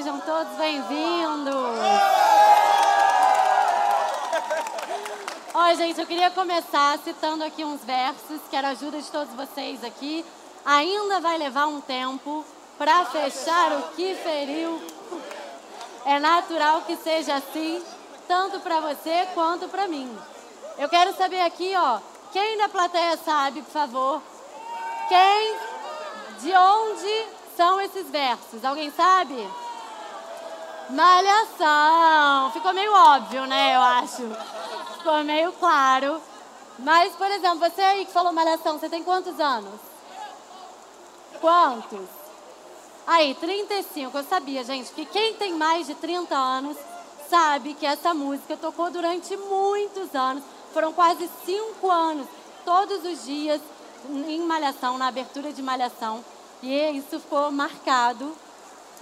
sejam 0.00 0.18
todos 0.20 0.56
bem-vindos. 0.56 1.54
Ó, 5.52 5.74
gente, 5.74 6.00
eu 6.00 6.06
queria 6.06 6.30
começar 6.30 6.98
citando 7.00 7.44
aqui 7.44 7.62
uns 7.62 7.84
versos, 7.84 8.40
quero 8.50 8.68
a 8.68 8.70
ajuda 8.70 8.98
de 8.98 9.10
todos 9.10 9.34
vocês 9.34 9.84
aqui. 9.84 10.24
Ainda 10.64 11.20
vai 11.20 11.36
levar 11.36 11.66
um 11.66 11.82
tempo 11.82 12.42
para 12.78 13.04
fechar 13.04 13.72
o 13.72 13.82
que 13.94 14.14
feriu. 14.14 14.80
É 16.06 16.18
natural 16.18 16.80
que 16.86 16.96
seja 16.96 17.34
assim, 17.34 17.84
tanto 18.26 18.58
para 18.60 18.80
você 18.80 19.28
quanto 19.34 19.68
para 19.68 19.86
mim. 19.86 20.10
Eu 20.78 20.88
quero 20.88 21.14
saber 21.14 21.42
aqui, 21.42 21.74
ó, 21.76 21.98
quem 22.32 22.56
da 22.56 22.70
plateia 22.70 23.18
sabe, 23.18 23.60
por 23.60 23.72
favor? 23.72 24.22
Quem? 25.10 25.56
De 26.38 26.56
onde 26.56 27.26
são 27.54 27.78
esses 27.82 28.08
versos? 28.08 28.64
Alguém 28.64 28.90
sabe? 28.92 29.46
Malhação. 30.92 32.50
Ficou 32.52 32.72
meio 32.72 32.92
óbvio, 32.92 33.46
né? 33.46 33.76
Eu 33.76 33.80
acho. 33.80 34.22
Ficou 34.98 35.22
meio 35.24 35.52
claro. 35.52 36.20
Mas, 36.78 37.14
por 37.14 37.30
exemplo, 37.30 37.58
você 37.58 37.80
aí 37.80 38.04
que 38.04 38.12
falou 38.12 38.32
malhação, 38.32 38.78
você 38.78 38.88
tem 38.88 39.02
quantos 39.02 39.38
anos? 39.38 39.78
Quantos? 41.40 42.08
Aí, 43.06 43.34
35. 43.34 44.16
Eu 44.16 44.24
sabia, 44.24 44.64
gente, 44.64 44.92
que 44.92 45.04
quem 45.04 45.34
tem 45.34 45.52
mais 45.52 45.86
de 45.86 45.94
30 45.94 46.34
anos 46.34 46.76
sabe 47.28 47.74
que 47.74 47.86
essa 47.86 48.12
música 48.12 48.56
tocou 48.56 48.90
durante 48.90 49.36
muitos 49.36 50.14
anos. 50.14 50.42
Foram 50.72 50.92
quase 50.92 51.28
cinco 51.44 51.90
anos, 51.90 52.26
todos 52.64 53.04
os 53.04 53.24
dias, 53.24 53.60
em 54.08 54.40
Malhação, 54.40 54.98
na 54.98 55.08
abertura 55.08 55.52
de 55.52 55.62
Malhação. 55.62 56.24
E 56.62 56.72
isso 56.90 57.20
ficou 57.20 57.50
marcado. 57.50 58.36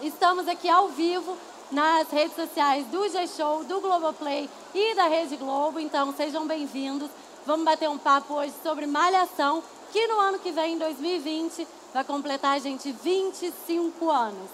Estamos 0.01 0.47
aqui 0.49 0.69
ao 0.69 0.89
vivo 0.89 1.37
nas 1.71 2.09
redes 2.11 2.35
sociais 2.35 2.87
do 2.87 3.09
G-Show, 3.09 3.65
do 3.65 3.81
Globoplay 3.81 4.49
e 4.75 4.95
da 4.95 5.07
Rede 5.07 5.37
Globo. 5.37 5.79
Então, 5.79 6.15
sejam 6.15 6.47
bem-vindos. 6.47 7.11
Vamos 7.47 7.65
bater 7.65 7.89
um 7.89 7.99
papo 7.99 8.35
hoje 8.35 8.55
sobre 8.63 8.87
Malhação, 8.87 9.63
que 9.93 10.07
no 10.07 10.19
ano 10.21 10.39
que 10.39 10.51
vem, 10.51 10.75
em 10.75 10.79
2020, 10.79 11.67
vai 11.93 12.05
completar, 12.05 12.61
gente, 12.61 12.91
25 12.93 14.11
anos. 14.11 14.51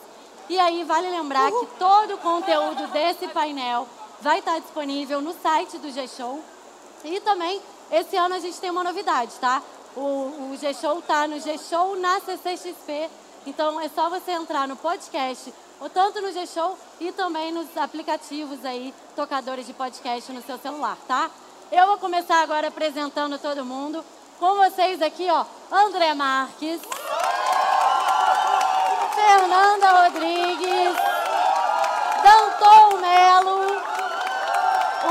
E 0.49 0.59
aí, 0.59 0.85
vale 0.85 1.09
lembrar 1.09 1.51
que 1.51 1.67
todo 1.79 2.15
o 2.15 2.19
conteúdo 2.19 2.87
desse 2.89 3.29
painel 3.29 3.89
vai 4.21 4.41
estar 4.41 4.59
disponível 4.59 5.21
no 5.21 5.33
site 5.35 5.79
do 5.79 5.91
G-Show. 5.91 6.41
E 7.05 7.21
também, 7.21 7.61
esse 7.93 8.17
ano 8.17 8.35
a 8.35 8.41
gente 8.41 8.59
tem 8.59 8.71
uma 8.71 8.85
novidade, 8.85 9.33
tá? 9.41 9.63
O, 9.97 10.51
o 10.51 10.57
G-Show 10.61 11.01
tá 11.03 11.29
no 11.29 11.39
G-Show 11.39 11.97
na 11.97 12.21
CCXP. 12.21 13.09
Então, 13.47 13.81
é 13.81 13.89
só 13.89 14.09
você 14.09 14.33
entrar 14.33 14.67
no 14.67 14.77
podcast 14.77 15.53
ou 15.81 15.91
tanto 15.91 16.21
no 16.21 16.33
G-Show 16.33 16.79
e 17.01 17.13
também 17.13 17.53
nos 17.53 17.77
aplicativos 17.77 18.65
aí, 18.65 18.95
tocadores 19.15 19.67
de 19.67 19.73
podcast 19.73 20.33
no 20.33 20.43
seu 20.43 20.59
celular, 20.59 20.97
tá? 21.07 21.31
Eu 21.71 21.87
vou 21.87 21.99
começar 21.99 22.43
agora 22.43 22.69
apresentando 22.69 23.39
todo 23.39 23.65
mundo. 23.65 24.05
Com 24.39 24.55
vocês 24.57 25.01
aqui, 25.03 25.29
ó, 25.31 25.45
André 25.71 26.15
Marques, 26.15 26.81
Fernanda 29.15 30.03
Rodrigues, 30.03 30.97
Danton 32.23 32.97
Melo, 32.99 33.83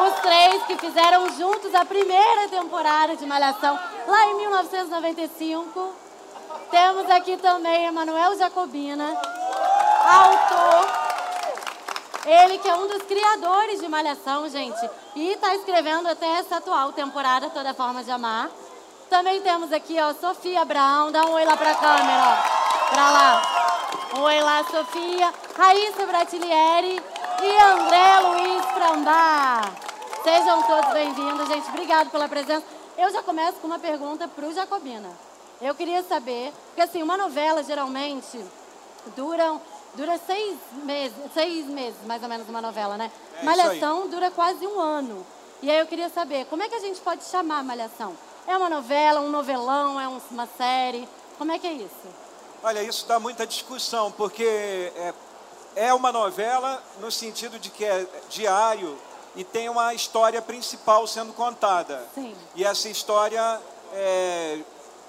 os 0.08 0.20
três 0.22 0.64
que 0.64 0.78
fizeram 0.78 1.30
juntos 1.38 1.74
a 1.76 1.86
primeira 1.86 2.48
temporada 2.50 3.16
de 3.16 3.26
Malhação, 3.26 3.80
lá 4.08 4.26
em 4.28 4.36
1995. 4.38 5.94
Temos 6.70 7.10
aqui 7.10 7.38
também 7.38 7.86
Emanuel 7.86 8.38
Jacobina, 8.38 9.16
autor. 10.04 11.04
Ele 12.26 12.58
que 12.58 12.70
é 12.70 12.76
um 12.76 12.88
dos 12.88 13.04
criadores 13.04 13.82
de 13.82 13.88
Malhação, 13.88 14.48
gente. 14.50 14.90
E 15.16 15.32
está 15.32 15.56
escrevendo 15.56 16.08
até 16.08 16.26
essa 16.40 16.58
atual 16.58 16.94
temporada, 16.94 17.50
Toda 17.50 17.74
Forma 17.74 18.04
de 18.04 18.12
Amar. 18.12 18.50
Também 19.10 19.42
temos 19.42 19.72
aqui, 19.72 19.98
ó, 20.00 20.14
Sofia 20.14 20.64
Brown. 20.66 21.12
Dá 21.12 21.26
um 21.26 21.34
oi 21.34 21.46
lá 21.46 21.58
pra 21.58 21.76
câmera, 21.76 22.24
ó. 22.24 22.94
Pra 22.94 23.12
lá. 23.12 23.42
Oi 24.22 24.40
lá, 24.40 24.64
Sofia. 24.64 25.34
Raíssa 25.58 26.06
Bratilieri 26.06 27.04
e 27.42 27.62
André 27.62 28.20
Luiz 28.22 28.66
Frambá. 28.74 29.62
Sejam 30.24 30.64
todos 30.64 30.94
bem-vindos, 30.94 31.48
gente. 31.48 31.68
Obrigado 31.68 32.10
pela 32.10 32.30
presença. 32.30 32.66
Eu 32.98 33.12
já 33.12 33.22
começo 33.22 33.58
com 33.60 33.68
uma 33.68 33.80
pergunta 33.80 34.28
pro 34.28 34.54
Jacobina. 34.54 35.10
Eu 35.62 35.76
queria 35.76 36.02
saber, 36.04 36.54
porque 36.68 36.82
assim, 36.82 37.04
uma 37.04 37.18
novela 37.18 37.64
geralmente 37.64 38.40
dura 39.16 39.60
Dura 39.96 40.18
seis 40.18 40.58
meses, 40.84 41.16
seis 41.34 41.66
meses, 41.68 42.00
mais 42.06 42.24
ou 42.24 42.30
menos, 42.30 42.50
uma 42.50 42.62
novela, 42.62 42.98
né? 42.98 43.12
É 43.40 43.44
Malhação 43.44 44.10
dura 44.10 44.32
quase 44.32 44.66
um 44.66 44.80
ano. 44.80 45.26
E 45.62 45.70
aí 45.70 45.80
eu 45.80 45.86
queria 45.86 46.10
saber, 46.10 46.46
como 46.46 46.64
é 46.64 46.70
que 46.70 46.76
a 46.76 46.80
gente 46.80 47.00
pode 47.00 47.24
chamar 47.26 47.64
Malhação? 47.64 48.16
É 48.48 48.58
uma 48.58 48.70
novela, 48.70 49.22
um 49.22 49.30
novelão, 49.30 50.00
é 50.00 50.08
uma 50.08 50.48
série? 50.58 51.08
Como 51.38 51.52
é 51.52 51.60
que 51.60 51.68
é 51.68 51.74
isso? 51.74 52.08
Olha, 52.64 52.82
isso 52.82 53.06
dá 53.08 53.20
muita 53.20 53.46
discussão, 53.46 54.12
porque 54.12 54.44
é, 54.96 55.14
é 55.76 55.94
uma 55.94 56.12
novela 56.12 56.82
no 57.00 57.12
sentido 57.12 57.60
de 57.60 57.70
que 57.70 57.86
é 57.86 58.06
diário 58.30 58.98
e 59.36 59.44
tem 59.44 59.70
uma 59.70 59.94
história 59.94 60.42
principal 60.42 61.06
sendo 61.06 61.34
contada. 61.34 62.08
Sim. 62.16 62.36
E 62.56 62.64
essa 62.66 62.90
história 62.90 63.62
é, 63.94 64.60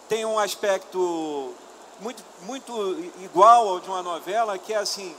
tem 0.09 0.25
um 0.25 0.39
aspecto 0.39 1.55
muito, 2.01 2.23
muito 2.43 2.73
igual 3.21 3.69
ao 3.69 3.81
de 3.81 3.89
uma 3.89 4.03
novela, 4.03 4.59
que 4.59 4.73
é 4.73 4.77
assim, 4.77 5.15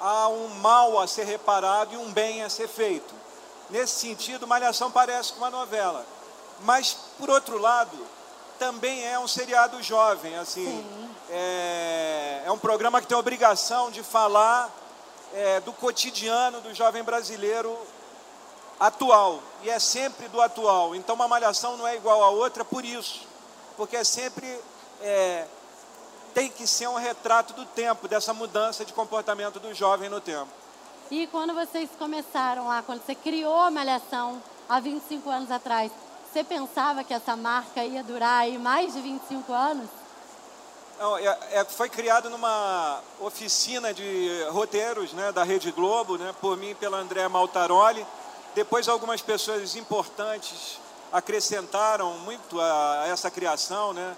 há 0.00 0.28
um 0.28 0.48
mal 0.60 0.98
a 0.98 1.06
ser 1.06 1.24
reparado 1.24 1.94
e 1.94 1.96
um 1.96 2.10
bem 2.12 2.42
a 2.42 2.48
ser 2.48 2.68
feito. 2.68 3.14
Nesse 3.68 4.00
sentido, 4.00 4.46
Malhação 4.46 4.90
parece 4.90 5.32
com 5.32 5.38
uma 5.38 5.50
novela. 5.50 6.04
Mas, 6.62 6.96
por 7.18 7.30
outro 7.30 7.58
lado, 7.58 7.96
também 8.58 9.06
é 9.06 9.18
um 9.18 9.28
seriado 9.28 9.82
jovem, 9.82 10.36
assim. 10.36 10.84
É, 11.30 12.42
é, 12.44 12.52
um 12.52 12.58
programa 12.58 13.00
que 13.00 13.06
tem 13.06 13.16
a 13.16 13.20
obrigação 13.20 13.90
de 13.90 14.02
falar 14.02 14.70
é, 15.32 15.60
do 15.60 15.72
cotidiano 15.72 16.60
do 16.60 16.74
jovem 16.74 17.02
brasileiro 17.02 17.78
atual. 18.78 19.40
E 19.62 19.70
é 19.70 19.78
sempre 19.78 20.28
do 20.28 20.40
atual. 20.40 20.94
Então, 20.94 21.14
uma 21.14 21.28
malhação 21.28 21.76
não 21.76 21.86
é 21.86 21.96
igual 21.96 22.22
a 22.22 22.30
outra 22.30 22.64
por 22.64 22.84
isso. 22.84 23.26
Porque 23.76 23.96
é 23.96 24.04
sempre 24.04 24.60
é, 25.00 25.46
tem 26.34 26.50
que 26.50 26.66
ser 26.66 26.88
um 26.88 26.96
retrato 26.96 27.52
do 27.52 27.64
tempo, 27.64 28.08
dessa 28.08 28.32
mudança 28.32 28.84
de 28.84 28.92
comportamento 28.92 29.60
do 29.60 29.74
jovem 29.74 30.08
no 30.08 30.20
tempo. 30.20 30.48
E 31.10 31.26
quando 31.26 31.52
vocês 31.54 31.90
começaram 31.98 32.68
lá, 32.68 32.82
quando 32.82 33.04
você 33.04 33.14
criou 33.14 33.56
a 33.56 33.70
Malhação 33.70 34.40
há 34.68 34.78
25 34.78 35.28
anos 35.28 35.50
atrás, 35.50 35.90
você 36.32 36.44
pensava 36.44 37.02
que 37.02 37.12
essa 37.12 37.34
marca 37.34 37.84
ia 37.84 38.04
durar 38.04 38.42
aí 38.42 38.56
mais 38.56 38.94
de 38.94 39.00
25 39.00 39.52
anos? 39.52 39.88
Não, 41.00 41.16
é, 41.16 41.38
é, 41.52 41.64
foi 41.64 41.88
criado 41.88 42.30
numa 42.30 43.00
oficina 43.18 43.92
de 43.92 44.44
roteiros 44.50 45.12
né, 45.12 45.32
da 45.32 45.42
Rede 45.42 45.72
Globo, 45.72 46.16
né, 46.16 46.32
por 46.40 46.56
mim 46.56 46.70
e 46.70 46.74
pela 46.74 46.98
Andréa 46.98 47.28
Maltaroli. 47.28 48.06
Depois 48.54 48.88
algumas 48.88 49.20
pessoas 49.22 49.74
importantes 49.74 50.78
acrescentaram 51.10 52.18
muito 52.18 52.60
a, 52.60 53.02
a 53.02 53.08
essa 53.08 53.30
criação, 53.30 53.92
né? 53.92 54.16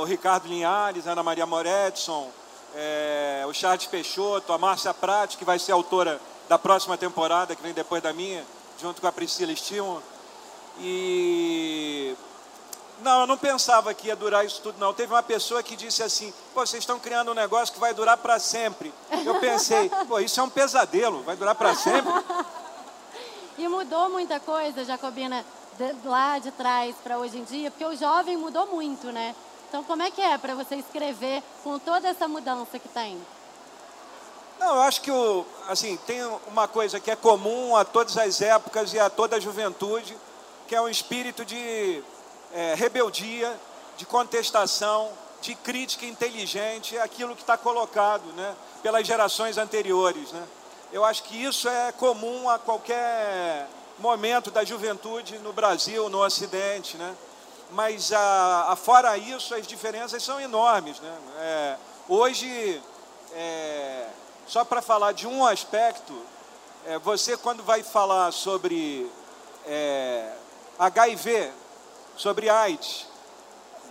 O 0.00 0.04
Ricardo 0.04 0.48
Linhares, 0.48 1.06
a 1.06 1.12
Ana 1.12 1.22
Maria 1.22 1.46
Moretson, 1.46 2.30
é, 2.74 3.44
o 3.48 3.52
Charles 3.52 3.86
Peixoto, 3.86 4.52
a 4.52 4.58
Márcia 4.58 4.92
Prati, 4.92 5.36
que 5.36 5.44
vai 5.44 5.58
ser 5.58 5.72
autora 5.72 6.20
da 6.48 6.58
próxima 6.58 6.96
temporada, 6.96 7.54
que 7.54 7.62
vem 7.62 7.72
depois 7.72 8.02
da 8.02 8.12
minha, 8.12 8.44
junto 8.80 9.00
com 9.00 9.06
a 9.06 9.12
Priscila 9.12 9.54
Stilman. 9.54 10.02
E 10.80 12.16
não, 13.00 13.20
eu 13.20 13.26
não 13.26 13.36
pensava 13.36 13.94
que 13.94 14.08
ia 14.08 14.16
durar 14.16 14.44
isso 14.44 14.60
tudo, 14.62 14.78
não. 14.78 14.92
Teve 14.92 15.12
uma 15.12 15.22
pessoa 15.22 15.62
que 15.62 15.76
disse 15.76 16.02
assim: 16.02 16.32
pô, 16.52 16.66
vocês 16.66 16.82
estão 16.82 16.98
criando 16.98 17.30
um 17.30 17.34
negócio 17.34 17.72
que 17.72 17.80
vai 17.80 17.94
durar 17.94 18.16
para 18.16 18.38
sempre. 18.38 18.92
Eu 19.24 19.38
pensei: 19.38 19.88
pô, 20.08 20.18
isso 20.18 20.40
é 20.40 20.42
um 20.42 20.50
pesadelo, 20.50 21.22
vai 21.22 21.36
durar 21.36 21.54
para 21.54 21.74
sempre. 21.74 22.12
E 23.56 23.68
mudou 23.68 24.08
muita 24.10 24.40
coisa, 24.40 24.84
Jacobina, 24.84 25.44
de, 25.76 26.08
lá 26.08 26.38
de 26.38 26.50
trás 26.52 26.96
para 27.02 27.18
hoje 27.18 27.38
em 27.38 27.44
dia, 27.44 27.70
porque 27.70 27.84
o 27.84 27.96
jovem 27.96 28.36
mudou 28.36 28.66
muito, 28.66 29.12
né? 29.12 29.34
Então, 29.70 29.84
como 29.84 30.02
é 30.02 30.10
que 30.10 30.20
é 30.20 30.36
para 30.36 30.52
você 30.56 30.74
escrever 30.74 31.44
com 31.62 31.78
toda 31.78 32.08
essa 32.08 32.26
mudança 32.26 32.76
que 32.76 32.88
tem? 32.88 33.16
Não, 34.58 34.74
eu 34.74 34.82
acho 34.82 35.00
que 35.00 35.12
o, 35.12 35.46
assim, 35.68 35.96
tem 36.08 36.20
uma 36.48 36.66
coisa 36.66 36.98
que 36.98 37.08
é 37.08 37.14
comum 37.14 37.76
a 37.76 37.84
todas 37.84 38.16
as 38.16 38.40
épocas 38.42 38.92
e 38.92 38.98
a 38.98 39.08
toda 39.08 39.36
a 39.36 39.40
juventude, 39.40 40.18
que 40.66 40.74
é 40.74 40.82
um 40.82 40.88
espírito 40.88 41.44
de 41.44 42.02
é, 42.52 42.74
rebeldia, 42.74 43.56
de 43.96 44.04
contestação, 44.04 45.12
de 45.40 45.54
crítica 45.54 46.04
inteligente 46.04 46.98
àquilo 46.98 47.36
que 47.36 47.42
está 47.42 47.56
colocado 47.56 48.24
né, 48.32 48.56
pelas 48.82 49.06
gerações 49.06 49.56
anteriores. 49.56 50.32
Né? 50.32 50.48
Eu 50.92 51.04
acho 51.04 51.22
que 51.22 51.44
isso 51.44 51.68
é 51.68 51.92
comum 51.92 52.50
a 52.50 52.58
qualquer 52.58 53.68
momento 54.00 54.50
da 54.50 54.64
juventude 54.64 55.38
no 55.38 55.52
Brasil, 55.52 56.08
no 56.08 56.24
Ocidente. 56.24 56.96
Né? 56.96 57.14
Mas 57.72 58.12
a, 58.12 58.72
a, 58.72 58.76
fora 58.76 59.16
isso, 59.16 59.54
as 59.54 59.66
diferenças 59.66 60.22
são 60.22 60.40
enormes. 60.40 60.98
Né? 61.00 61.18
É, 61.38 61.76
hoje, 62.08 62.82
é, 63.32 64.06
Só 64.46 64.64
para 64.64 64.82
falar 64.82 65.12
de 65.12 65.26
um 65.26 65.46
aspecto, 65.46 66.12
é, 66.86 66.98
você 66.98 67.36
quando 67.36 67.62
vai 67.62 67.82
falar 67.82 68.32
sobre 68.32 69.10
é, 69.66 70.32
HIV, 70.78 71.52
sobre 72.16 72.48
AIDS, 72.48 73.06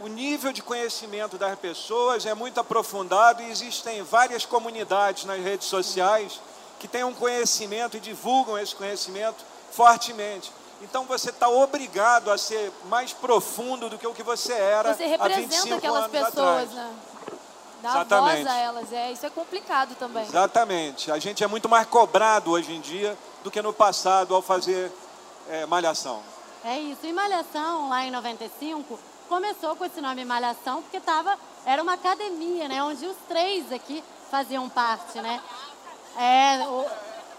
o 0.01 0.07
nível 0.07 0.53
de 0.53 0.61
conhecimento 0.61 1.37
das 1.37 1.57
pessoas 1.59 2.25
é 2.25 2.33
muito 2.33 2.59
aprofundado 2.59 3.41
e 3.43 3.49
existem 3.49 4.01
várias 4.03 4.45
comunidades 4.45 5.25
nas 5.25 5.41
redes 5.41 5.67
sociais 5.67 6.39
que 6.79 6.87
têm 6.87 7.03
um 7.03 7.13
conhecimento 7.13 7.97
e 7.97 7.99
divulgam 7.99 8.57
esse 8.57 8.73
conhecimento 8.73 9.43
fortemente. 9.71 10.51
Então 10.81 11.05
você 11.05 11.29
está 11.29 11.49
obrigado 11.49 12.31
a 12.31 12.37
ser 12.37 12.71
mais 12.85 13.11
profundo 13.13 13.89
do 13.89 13.97
que 13.97 14.07
o 14.07 14.13
que 14.13 14.23
você 14.23 14.53
era 14.53 14.93
você 14.93 15.05
representa 15.05 15.35
há 15.35 15.47
25 15.47 15.75
aquelas 15.75 16.03
anos 16.05 16.11
pessoas, 16.11 16.37
atrás. 16.37 16.71
né? 16.71 16.93
Dá 17.81 17.89
Exatamente. 17.89 18.43
voz 18.43 18.47
a 18.47 18.55
elas, 18.57 18.93
é, 18.93 19.11
isso 19.11 19.25
é 19.25 19.29
complicado 19.29 19.95
também. 19.95 20.23
Exatamente. 20.23 21.11
A 21.11 21.19
gente 21.19 21.43
é 21.43 21.47
muito 21.47 21.69
mais 21.69 21.87
cobrado 21.87 22.51
hoje 22.51 22.73
em 22.73 22.81
dia 22.81 23.17
do 23.43 23.49
que 23.49 23.61
no 23.61 23.71
passado 23.71 24.35
ao 24.35 24.41
fazer 24.41 24.91
é, 25.49 25.65
malhação. 25.65 26.21
É 26.63 26.77
isso. 26.77 27.05
E 27.05 27.13
Malhação, 27.13 27.87
lá 27.87 28.03
em 28.03 28.11
95, 28.11 28.99
começou 29.29 29.75
com 29.75 29.85
esse 29.85 30.01
nome 30.01 30.25
Malhação, 30.25 30.81
porque 30.81 30.99
tava, 30.99 31.37
era 31.65 31.81
uma 31.81 31.93
academia, 31.93 32.67
né? 32.67 32.83
Onde 32.83 33.05
os 33.05 33.15
três 33.27 33.71
aqui 33.71 34.03
faziam 34.29 34.67
parte, 34.67 35.21
né? 35.21 35.41
É, 36.17 36.67
o, 36.67 36.85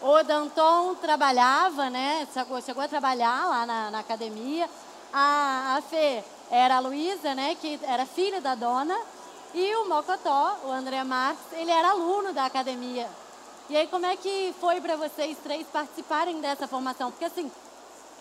o 0.02 0.22
Danton 0.22 0.94
trabalhava, 0.94 1.90
né? 1.90 2.26
Chegou, 2.64 2.82
a 2.82 2.88
trabalhar 2.88 3.46
lá 3.48 3.66
na, 3.66 3.90
na 3.90 3.98
academia. 3.98 4.68
A, 5.12 5.76
a 5.76 5.82
Fê 5.82 6.24
era 6.50 6.76
a 6.76 6.80
Luísa, 6.80 7.34
né? 7.34 7.54
Que 7.60 7.78
era 7.82 8.06
filha 8.06 8.40
da 8.40 8.54
dona. 8.54 8.96
E 9.52 9.74
o 9.76 9.88
Mocotó, 9.88 10.58
o 10.64 10.70
André 10.70 11.02
Marques, 11.04 11.52
ele 11.52 11.70
era 11.70 11.90
aluno 11.90 12.32
da 12.32 12.44
academia. 12.44 13.08
E 13.68 13.76
aí, 13.76 13.86
como 13.88 14.06
é 14.06 14.16
que 14.16 14.54
foi 14.60 14.80
para 14.80 14.96
vocês 14.96 15.36
três 15.42 15.66
participarem 15.66 16.40
dessa 16.40 16.66
formação? 16.66 17.10
Porque, 17.10 17.24
assim, 17.24 17.50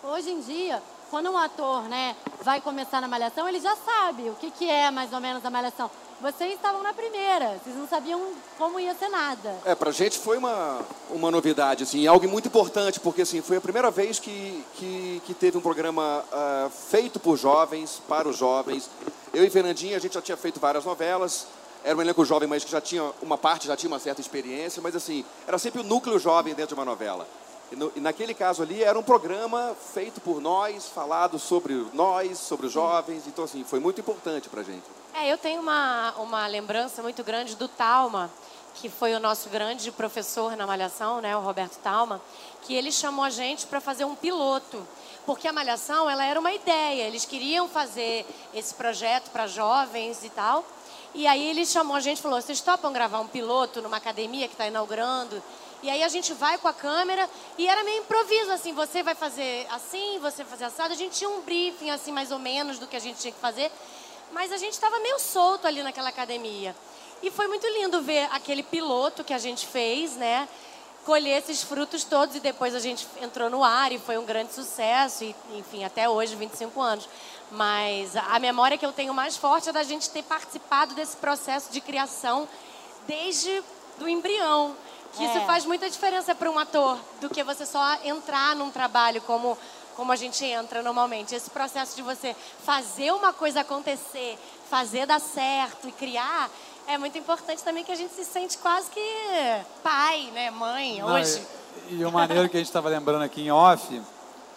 hoje 0.02 0.30
em 0.30 0.40
dia, 0.40 0.82
quando 1.10 1.30
um 1.30 1.38
ator 1.38 1.82
né, 1.84 2.16
vai 2.42 2.60
começar 2.60 3.00
na 3.00 3.08
malhação, 3.08 3.48
ele 3.48 3.60
já 3.60 3.74
sabe 3.76 4.30
o 4.30 4.34
que, 4.36 4.50
que 4.50 4.68
é 4.68 4.90
mais 4.90 5.12
ou 5.12 5.20
menos 5.20 5.44
a 5.44 5.50
malhação. 5.50 5.90
Vocês 6.20 6.52
estavam 6.52 6.82
na 6.82 6.92
primeira, 6.92 7.58
vocês 7.64 7.74
não 7.74 7.88
sabiam 7.88 8.20
como 8.58 8.78
ia 8.78 8.94
ser 8.94 9.08
nada. 9.08 9.56
É, 9.64 9.74
pra 9.74 9.90
gente 9.90 10.18
foi 10.18 10.36
uma, 10.36 10.80
uma 11.08 11.30
novidade, 11.30 11.82
assim, 11.82 12.06
algo 12.06 12.28
muito 12.28 12.46
importante, 12.46 13.00
porque 13.00 13.22
assim, 13.22 13.40
foi 13.40 13.56
a 13.56 13.60
primeira 13.60 13.90
vez 13.90 14.18
que, 14.18 14.62
que, 14.74 15.22
que 15.24 15.32
teve 15.32 15.56
um 15.56 15.62
programa 15.62 16.22
ah, 16.30 16.68
feito 16.90 17.18
por 17.18 17.38
jovens, 17.38 18.02
para 18.06 18.28
os 18.28 18.36
jovens. 18.36 18.90
Eu 19.32 19.44
e 19.46 19.48
Fernandinha, 19.48 19.96
a 19.96 20.00
gente 20.00 20.12
já 20.12 20.20
tinha 20.20 20.36
feito 20.36 20.60
várias 20.60 20.84
novelas, 20.84 21.46
era 21.82 21.96
um 21.96 22.02
elenco 22.02 22.22
jovem, 22.22 22.46
mas 22.46 22.64
que 22.64 22.70
já 22.70 22.82
tinha, 22.82 23.10
uma 23.22 23.38
parte 23.38 23.66
já 23.66 23.74
tinha 23.74 23.90
uma 23.90 23.98
certa 23.98 24.20
experiência, 24.20 24.82
mas 24.82 24.94
assim, 24.94 25.24
era 25.48 25.58
sempre 25.58 25.80
o 25.80 25.84
núcleo 25.84 26.18
jovem 26.18 26.54
dentro 26.54 26.74
de 26.74 26.80
uma 26.80 26.84
novela. 26.84 27.26
E, 27.70 27.76
no- 27.76 27.92
e 27.94 28.00
naquele 28.00 28.34
caso 28.34 28.62
ali, 28.62 28.82
era 28.82 28.98
um 28.98 29.02
programa 29.02 29.76
feito 29.94 30.20
por 30.20 30.40
nós, 30.40 30.88
falado 30.88 31.38
sobre 31.38 31.86
nós, 31.92 32.38
sobre 32.38 32.66
os 32.66 32.72
jovens, 32.72 33.26
então 33.26 33.44
assim, 33.44 33.62
foi 33.64 33.78
muito 33.80 34.00
importante 34.00 34.48
pra 34.48 34.62
gente. 34.62 34.82
É, 35.14 35.32
eu 35.32 35.38
tenho 35.38 35.60
uma, 35.60 36.12
uma 36.18 36.46
lembrança 36.46 37.02
muito 37.02 37.22
grande 37.22 37.54
do 37.56 37.68
Talma, 37.68 38.30
que 38.74 38.88
foi 38.88 39.14
o 39.14 39.20
nosso 39.20 39.48
grande 39.48 39.90
professor 39.92 40.56
na 40.56 40.66
Malhação, 40.66 41.20
né, 41.20 41.36
o 41.36 41.40
Roberto 41.40 41.76
Talma, 41.78 42.20
que 42.62 42.74
ele 42.74 42.90
chamou 42.92 43.24
a 43.24 43.30
gente 43.30 43.66
para 43.66 43.80
fazer 43.80 44.04
um 44.04 44.14
piloto. 44.14 44.86
Porque 45.26 45.46
a 45.46 45.52
Malhação, 45.52 46.08
ela 46.08 46.24
era 46.24 46.40
uma 46.40 46.52
ideia, 46.52 47.02
eles 47.06 47.24
queriam 47.24 47.68
fazer 47.68 48.24
esse 48.54 48.74
projeto 48.74 49.30
para 49.30 49.46
jovens 49.46 50.24
e 50.24 50.30
tal. 50.30 50.64
E 51.14 51.26
aí 51.26 51.44
ele 51.50 51.66
chamou 51.66 51.94
a 51.96 52.00
gente 52.00 52.18
e 52.18 52.22
falou: 52.22 52.40
vocês 52.40 52.60
topam 52.60 52.92
gravar 52.92 53.20
um 53.20 53.26
piloto 53.26 53.82
numa 53.82 53.96
academia 53.98 54.46
que 54.48 54.54
está 54.54 54.66
inaugurando? 54.66 55.42
E 55.82 55.88
aí 55.88 56.02
a 56.02 56.08
gente 56.08 56.34
vai 56.34 56.58
com 56.58 56.68
a 56.68 56.74
câmera 56.74 57.28
e 57.56 57.66
era 57.66 57.82
meio 57.82 58.02
improviso, 58.02 58.52
assim, 58.52 58.74
você 58.74 59.02
vai 59.02 59.14
fazer 59.14 59.66
assim, 59.70 60.18
você 60.18 60.42
vai 60.42 60.50
fazer 60.50 60.64
assado. 60.64 60.92
A 60.92 60.96
gente 60.96 61.16
tinha 61.16 61.30
um 61.30 61.40
briefing, 61.40 61.90
assim, 61.90 62.12
mais 62.12 62.30
ou 62.30 62.38
menos, 62.38 62.78
do 62.78 62.86
que 62.86 62.96
a 62.96 63.00
gente 63.00 63.18
tinha 63.18 63.32
que 63.32 63.40
fazer. 63.40 63.72
Mas 64.30 64.52
a 64.52 64.58
gente 64.58 64.74
estava 64.74 64.98
meio 65.00 65.18
solto 65.18 65.66
ali 65.66 65.82
naquela 65.82 66.10
academia. 66.10 66.76
E 67.22 67.30
foi 67.30 67.48
muito 67.48 67.66
lindo 67.66 68.00
ver 68.02 68.28
aquele 68.30 68.62
piloto 68.62 69.24
que 69.24 69.32
a 69.32 69.38
gente 69.38 69.66
fez, 69.66 70.16
né? 70.16 70.48
Colher 71.04 71.38
esses 71.38 71.62
frutos 71.62 72.04
todos 72.04 72.36
e 72.36 72.40
depois 72.40 72.74
a 72.74 72.78
gente 72.78 73.06
entrou 73.22 73.48
no 73.48 73.64
ar 73.64 73.90
e 73.90 73.98
foi 73.98 74.18
um 74.18 74.24
grande 74.24 74.52
sucesso. 74.52 75.24
E, 75.24 75.34
enfim, 75.54 75.82
até 75.82 76.08
hoje, 76.08 76.36
25 76.36 76.78
anos. 76.80 77.08
Mas 77.50 78.14
a 78.16 78.38
memória 78.38 78.76
que 78.76 78.84
eu 78.84 78.92
tenho 78.92 79.14
mais 79.14 79.36
forte 79.36 79.70
é 79.70 79.72
da 79.72 79.82
gente 79.82 80.10
ter 80.10 80.22
participado 80.22 80.94
desse 80.94 81.16
processo 81.16 81.72
de 81.72 81.80
criação 81.80 82.46
desde 83.06 83.62
do 83.98 84.08
embrião. 84.08 84.76
Que 85.16 85.24
isso 85.24 85.38
É. 85.38 85.46
faz 85.46 85.64
muita 85.64 85.90
diferença 85.90 86.34
para 86.34 86.50
um 86.50 86.58
ator 86.58 86.98
do 87.20 87.28
que 87.28 87.42
você 87.42 87.66
só 87.66 87.98
entrar 88.04 88.54
num 88.56 88.70
trabalho 88.70 89.20
como 89.22 89.56
como 89.96 90.12
a 90.12 90.16
gente 90.16 90.42
entra 90.46 90.80
normalmente. 90.82 91.34
Esse 91.34 91.50
processo 91.50 91.94
de 91.94 92.00
você 92.00 92.34
fazer 92.64 93.12
uma 93.12 93.34
coisa 93.34 93.60
acontecer, 93.60 94.38
fazer 94.70 95.04
dar 95.04 95.20
certo 95.20 95.88
e 95.88 95.92
criar 95.92 96.48
é 96.86 96.96
muito 96.96 97.18
importante 97.18 97.62
também 97.62 97.84
que 97.84 97.92
a 97.92 97.94
gente 97.94 98.14
se 98.14 98.24
sente 98.24 98.56
quase 98.58 98.90
que 98.90 99.00
pai, 99.82 100.30
né, 100.32 100.50
mãe, 100.50 101.00
Não, 101.00 101.12
hoje. 101.12 101.42
E, 101.88 101.96
e 101.96 102.04
o 102.04 102.10
maneiro 102.10 102.48
que 102.48 102.56
a 102.56 102.60
gente 102.60 102.68
estava 102.68 102.88
lembrando 102.88 103.22
aqui 103.22 103.42
em 103.42 103.50
off 103.50 104.00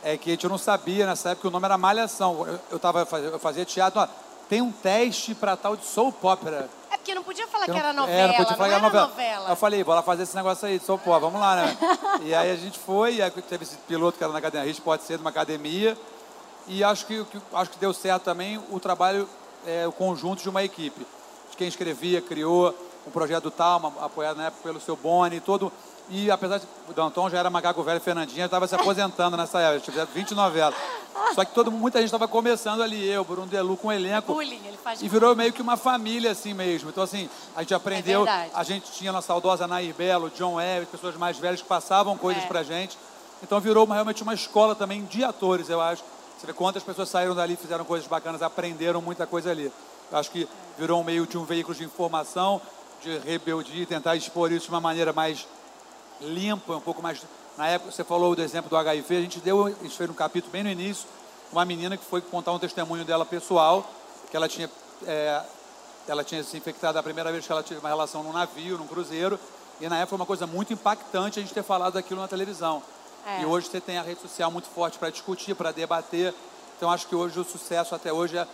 é 0.02 0.18
que 0.18 0.30
a 0.30 0.34
gente 0.34 0.48
não 0.48 0.58
sabia 0.58 1.06
nessa 1.06 1.30
época 1.32 1.42
que 1.42 1.48
o 1.48 1.52
nome 1.52 1.66
era 1.66 1.78
Malhação. 1.78 2.48
Eu, 2.48 2.60
eu, 2.72 2.80
tava, 2.80 3.06
eu 3.18 3.38
fazia 3.40 3.66
teatro, 3.66 4.00
ó, 4.00 4.08
tem 4.48 4.62
um 4.62 4.72
teste 4.72 5.36
para 5.36 5.58
tal 5.58 5.76
de 5.76 5.86
soap 5.86 6.24
opera. 6.24 6.70
É 7.04 7.06
porque 7.06 7.16
não 7.16 7.24
podia 7.24 7.46
falar 7.48 7.66
que 7.66 7.72
Eu 7.72 7.76
era 7.76 7.92
não- 7.92 8.04
novela, 8.04 8.22
é, 8.22 8.28
não 8.28 8.36
podia 8.36 8.56
falar 8.56 8.70
que 8.70 8.76
era 8.76 8.86
era 8.86 8.88
novela. 8.88 9.08
novela. 9.08 9.50
Eu 9.50 9.56
falei, 9.58 9.84
bora 9.84 10.02
fazer 10.02 10.24
esse 10.24 10.36
negócio 10.38 10.66
aí 10.66 10.80
soap 10.80 11.02
opera, 11.02 11.20
vamos 11.20 11.38
lá, 11.42 11.56
né? 11.58 11.78
e 12.24 12.34
aí 12.34 12.50
a 12.50 12.56
gente 12.56 12.80
foi, 12.80 13.16
e 13.16 13.22
aí 13.22 13.30
teve 13.30 13.66
esse 13.66 13.76
piloto 13.80 14.18
que 14.18 14.24
era 14.24 14.32
na 14.32 14.40
academia, 14.40 14.66
gente 14.68 14.80
pode 14.82 15.04
ser 15.04 15.18
de 15.18 15.22
uma 15.22 15.30
academia, 15.30 15.98
e 16.66 16.82
acho 16.82 17.06
que, 17.06 17.26
que- 17.26 17.42
acho 17.54 17.72
que 17.72 17.78
deu 17.78 17.94
certo 17.94 18.24
também 18.24 18.58
o 18.72 18.80
trabalho, 18.80 19.28
é, 19.68 19.86
o 19.86 19.92
conjunto 19.92 20.42
de 20.42 20.48
uma 20.50 20.64
equipe. 20.64 21.06
De 21.52 21.58
quem 21.58 21.68
escrevia, 21.68 22.22
criou 22.22 22.74
um 23.06 23.12
projeto 23.12 23.52
Talma, 23.52 23.92
apoiado 24.00 24.38
na 24.38 24.46
época 24.46 24.64
pelo 24.64 24.80
seu 24.80 24.96
Boni, 24.96 25.42
todo. 25.42 25.74
E 26.10 26.30
apesar 26.30 26.58
de 26.60 26.68
o 26.90 26.94
Danton 26.94 27.30
já 27.30 27.40
era 27.40 27.50
macaco 27.50 27.82
velho, 27.82 28.00
Fernandinha 28.02 28.46
estava 28.46 28.68
se 28.68 28.76
aposentando 28.76 29.38
nessa 29.38 29.60
época, 29.62 29.92
tinha 29.92 30.06
20 30.06 30.36
novelas. 30.36 30.76
Só 31.34 31.46
que 31.46 31.54
todo, 31.54 31.72
muita 31.72 32.00
gente 32.00 32.08
estava 32.08 32.28
começando 32.28 32.82
ali, 32.84 33.08
eu, 33.10 33.24
Bruno 33.24 33.48
Delu, 33.48 33.78
com 33.78 33.88
o 33.88 33.92
elenco. 33.92 34.34
Bullying, 34.34 34.62
ele 34.68 34.78
faz 34.78 35.02
E 35.02 35.08
virou 35.08 35.36
meio 35.36 35.54
que 35.54 35.62
uma 35.62 35.78
família 35.78 36.32
assim 36.32 36.54
mesmo. 36.54 36.90
Então, 36.90 37.04
assim, 37.04 37.30
a 37.56 37.62
gente 37.62 37.74
aprendeu. 37.74 38.26
verdade. 38.26 38.52
a 38.54 38.64
gente 38.64 38.92
tinha 38.92 39.10
a 39.10 39.14
nossa 39.14 39.28
saudosa 39.28 39.66
Nair 39.66 39.94
Belo, 39.96 40.30
John 40.32 40.60
Evans, 40.60 40.90
pessoas 40.90 41.16
mais 41.16 41.38
velhas 41.40 41.62
que 41.62 41.68
passavam 41.68 42.18
coisas 42.18 42.44
É. 42.44 42.48
pra 42.48 42.62
gente. 42.64 42.98
Então 43.42 43.60
virou 43.60 43.86
uma- 43.86 43.96
realmente 43.96 44.22
uma 44.22 44.34
escola 44.34 44.76
também 44.76 45.06
de 45.06 45.24
atores, 45.24 45.70
eu 45.70 45.80
acho. 45.82 46.04
Você 46.38 46.46
vê 46.46 46.54
quantas 46.54 46.84
pessoas 46.84 47.08
saíram 47.10 47.34
dali, 47.34 47.56
fizeram 47.56 47.86
coisas 47.86 48.08
bacanas, 48.08 48.42
aprenderam 48.42 49.02
muita 49.02 49.26
coisa 49.26 49.50
ali. 49.52 49.72
Eu 50.12 50.18
acho 50.18 50.30
que 50.30 50.48
virou 50.78 51.00
um 51.00 51.04
meio 51.04 51.26
de 51.26 51.38
um 51.38 51.46
veículo 51.46 51.74
de 51.76 51.84
informação, 51.86 52.62
de 53.02 53.18
rebeldia, 53.20 53.86
tentar 53.88 54.16
expor 54.16 54.52
isso 54.52 54.66
de 54.66 54.72
uma 54.72 54.82
maneira 54.82 55.12
mais 55.14 55.48
limpa, 56.22 56.76
um 56.76 56.82
pouco 56.82 57.02
mais. 57.02 57.22
Na 57.58 57.68
época, 57.68 57.92
você 57.92 58.04
falou 58.04 58.36
do 58.36 58.42
exemplo 58.42 58.70
do 58.70 58.78
HIV, 58.78 59.18
a 59.18 59.22
gente 59.22 59.40
deu, 59.40 59.66
a 59.66 59.70
gente 59.70 59.96
fez 59.96 60.10
um 60.10 60.14
capítulo 60.14 60.52
bem 60.52 60.64
no 60.64 60.70
início, 60.70 61.08
uma 61.52 61.64
menina 61.66 61.96
que 61.96 62.04
foi 62.04 62.22
contar 62.22 62.52
um 62.52 62.60
testemunho 62.60 63.06
dela 63.06 63.26
pessoal, 63.26 63.88
que 64.32 64.36
ela 64.36 64.48
tinha, 64.48 64.70
é, 65.06 65.42
ela 66.08 66.24
tinha 66.24 66.44
se 66.44 66.58
infectado 66.58 66.98
a 66.98 67.04
primeira 67.04 67.32
vez 67.32 67.46
que 67.46 67.52
ela 67.52 67.62
teve 67.62 67.80
uma 67.80 67.90
relação 67.90 68.24
num 68.24 68.34
navio, 68.34 68.78
num 68.78 68.88
cruzeiro, 68.88 69.40
e 69.80 69.88
na 69.88 69.98
época 69.98 70.10
foi 70.10 70.16
uma 70.18 70.26
coisa 70.26 70.48
muito 70.48 70.74
impactante 70.74 71.40
a 71.40 71.42
gente 71.42 71.54
ter 71.54 71.64
falado 71.64 71.94
daquilo 71.94 72.22
na 72.22 72.28
televisão. 72.28 72.82
É. 73.26 73.42
E 73.42 73.46
hoje 73.46 73.68
você 73.68 73.80
tem 73.80 73.98
a 73.98 74.02
rede 74.02 74.22
social 74.22 74.52
muito 74.52 74.68
forte 74.68 74.98
para 74.98 75.10
discutir, 75.10 75.56
para 75.56 75.72
debater. 75.72 76.34
Então 76.76 76.92
acho 76.92 77.08
que 77.08 77.16
hoje 77.16 77.40
o 77.40 77.44
sucesso 77.44 77.96
até 77.96 78.12
hoje 78.12 78.38
é 78.38 78.48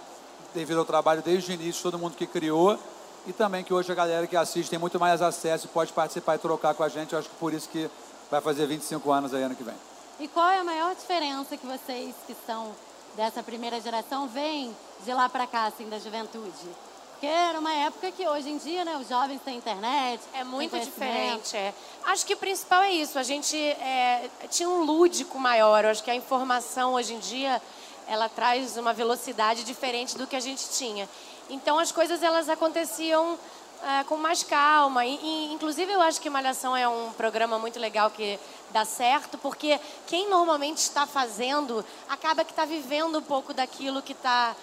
devido 0.54 0.80
ao 0.80 0.86
trabalho 0.86 1.22
desde 1.22 1.51
o 1.51 1.54
início, 1.54 1.82
todo 1.82 1.98
mundo 1.98 2.16
que 2.16 2.28
criou, 2.28 2.78
e 3.27 3.33
também 3.33 3.63
que 3.63 3.73
hoje 3.73 3.91
a 3.91 3.95
galera 3.95 4.27
que 4.27 4.35
assiste 4.35 4.69
tem 4.69 4.79
muito 4.79 4.99
mais 4.99 5.21
acesso 5.21 5.65
e 5.65 5.69
pode 5.69 5.93
participar 5.93 6.35
e 6.35 6.39
trocar 6.39 6.73
com 6.73 6.83
a 6.83 6.89
gente. 6.89 7.13
Eu 7.13 7.19
acho 7.19 7.29
que 7.29 7.35
por 7.35 7.53
isso 7.53 7.69
que 7.69 7.89
vai 8.29 8.41
fazer 8.41 8.65
25 8.65 9.11
anos 9.11 9.33
aí 9.33 9.43
ano 9.43 9.55
que 9.55 9.63
vem. 9.63 9.75
E 10.19 10.27
qual 10.27 10.49
é 10.49 10.59
a 10.59 10.63
maior 10.63 10.93
diferença 10.95 11.55
que 11.55 11.65
vocês 11.65 12.13
que 12.27 12.35
são 12.45 12.75
dessa 13.15 13.41
primeira 13.41 13.79
geração 13.79 14.27
veem 14.27 14.75
de 15.03 15.13
lá 15.13 15.29
para 15.29 15.47
cá, 15.47 15.65
assim, 15.65 15.88
da 15.88 15.97
juventude? 15.97 16.67
Porque 17.11 17.27
era 17.27 17.59
uma 17.59 17.73
época 17.73 18.11
que 18.11 18.25
hoje 18.25 18.49
em 18.49 18.57
dia, 18.57 18.85
né, 18.85 18.97
os 18.97 19.09
jovens 19.09 19.41
têm 19.43 19.57
internet. 19.57 20.21
É 20.33 20.43
muito 20.43 20.79
diferente. 20.79 21.55
É. 21.55 21.73
Acho 22.05 22.25
que 22.25 22.33
o 22.33 22.38
principal 22.38 22.81
é 22.81 22.91
isso. 22.91 23.19
A 23.19 23.23
gente 23.23 23.57
é, 23.57 24.29
tinha 24.49 24.69
um 24.69 24.83
lúdico 24.83 25.38
maior. 25.38 25.83
Eu 25.83 25.91
acho 25.91 26.01
que 26.01 26.09
a 26.09 26.15
informação 26.15 26.93
hoje 26.93 27.13
em 27.13 27.19
dia 27.19 27.61
ela 28.07 28.29
traz 28.29 28.77
uma 28.77 28.93
velocidade 28.93 29.65
diferente 29.65 30.17
do 30.17 30.25
que 30.25 30.35
a 30.35 30.39
gente 30.39 30.69
tinha. 30.69 31.09
Então 31.50 31.79
as 31.79 31.91
coisas 31.91 32.22
elas 32.22 32.48
aconteciam 32.48 33.38
é, 33.84 34.03
com 34.03 34.18
mais 34.18 34.44
calma. 34.44 35.06
E, 35.06 35.15
e, 35.15 35.53
inclusive 35.53 35.91
eu 35.91 36.01
acho 36.01 36.20
que 36.22 36.29
Malhação 36.29 36.75
é 36.75 36.88
um 36.88 37.12
programa 37.13 37.58
muito 37.58 37.79
legal 37.79 38.12
que 38.12 38.39
dá 38.72 38.86
certo, 38.86 39.38
porque 39.38 39.79
quem 40.06 40.29
normalmente 40.29 40.77
está 40.77 41.08
fazendo 41.08 41.84
acaba 42.08 42.44
que 42.44 42.51
está 42.51 42.65
vivendo 42.65 43.20
um 43.20 43.22
pouco 43.22 43.53
daquilo 43.53 44.01
que 44.01 44.12
está 44.13 44.56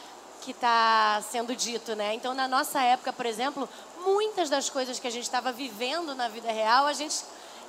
que 0.43 0.53
está 0.53 1.21
sendo 1.29 1.57
dito, 1.57 1.97
né? 1.97 2.15
Então, 2.15 2.33
na 2.33 2.47
nossa 2.47 2.81
época, 2.81 3.13
por 3.13 3.27
exemplo, 3.27 3.69
muitas 4.05 4.49
das 4.49 4.71
coisas 4.71 5.01
que 5.01 5.07
a 5.09 5.11
gente 5.11 5.25
estava 5.25 5.51
vivendo 5.51 6.15
na 6.15 6.29
vida 6.29 6.53
real, 6.53 6.87
a 6.87 6.93
gente 6.93 7.17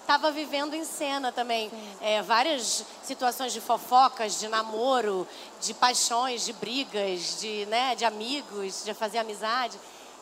estava 0.08 0.32
vivendo 0.32 0.74
em 0.74 0.86
cena 0.86 1.34
também. 1.34 1.70
É, 2.00 2.22
várias 2.22 2.86
situações 3.04 3.52
de 3.52 3.60
fofocas, 3.60 4.40
de 4.40 4.48
namoro, 4.48 5.28
de 5.60 5.74
paixões, 5.74 6.46
de 6.46 6.54
brigas, 6.54 7.42
de, 7.42 7.66
né, 7.66 7.94
de 7.94 8.06
amigos, 8.06 8.86
de 8.86 8.94
fazer 8.94 9.18
amizade. 9.18 9.78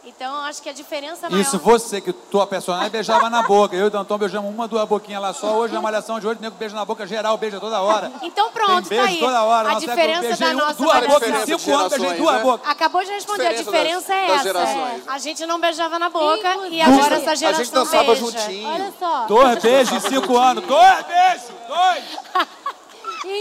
Então, 0.06 0.42
acho 0.42 0.62
que 0.62 0.70
a 0.70 0.74
diferença 0.74 1.30
maior... 1.30 1.42
Isso, 1.42 1.58
você, 1.58 2.00
que 2.00 2.14
tua 2.14 2.46
personagem 2.46 2.90
beijava 2.92 3.30
na 3.30 3.42
boca. 3.44 3.76
Eu 3.76 3.86
e 3.86 3.88
o 3.88 3.90
Danton 3.90 4.18
beijamos 4.20 4.54
uma, 4.54 4.68
duas 4.68 4.88
boquinhas 4.88 5.22
lá 5.22 5.34
só. 5.34 5.48
Hoje, 5.58 5.74
na 5.74 5.82
Malhação 5.82 6.20
de 6.20 6.28
hoje, 6.28 6.38
o 6.40 6.42
nego 6.42 6.56
beija 6.58 6.76
na 6.76 6.86
boca 6.86 7.08
geral, 7.08 7.36
beija 7.38 7.60
toda 7.60 7.82
hora. 7.82 8.12
Então 8.22 8.52
pronto, 8.52 8.88
Tem 8.88 8.98
beijo 9.00 9.04
tá 9.04 9.10
aí. 9.10 9.20
toda 9.20 9.44
hora. 9.44 9.70
A 9.70 9.74
Nossa, 9.74 9.86
diferença 9.88 10.26
eu 10.28 10.38
da 10.38 10.46
um- 10.48 10.54
nossa 10.54 10.74
duas 10.76 11.08
bocas 11.08 11.30
em 11.30 11.58
cinco 11.58 11.76
anos, 11.76 11.90
beijei 11.90 12.08
Gerações, 12.10 12.18
duas 12.20 12.36
né? 12.36 12.42
bocas. 12.44 12.70
Acabou 12.72 13.04
de 13.04 13.12
responder, 13.12 13.48
a 13.48 13.54
Diferença 13.54 13.72
diferença 13.72 14.08
das- 14.14 14.18
é 14.24 14.28
das 14.28 14.36
essa. 14.36 14.44
gerações. 14.76 15.04
A 15.08 15.18
gente 15.18 15.46
não 15.48 15.60
beijava 15.60 15.98
na 16.00 16.10
boca 16.10 16.50
Inclusive- 16.54 16.76
e 16.76 16.82
agora 16.82 17.16
A 17.16 17.18
essa 17.18 17.32
A 17.32 17.36
geração 17.36 17.64
gente 17.66 17.74
dançava 17.74 18.04
beija. 18.04 18.20
juntinho. 18.22 18.70
Olha 18.70 18.94
só. 19.00 19.26
Dois 19.26 19.60
beijos 19.62 19.94
em 19.94 20.00
cinco 20.10 20.38
anos. 20.38 20.64
Dois 20.66 21.06
beijos, 21.08 21.50
dois. 21.68 22.04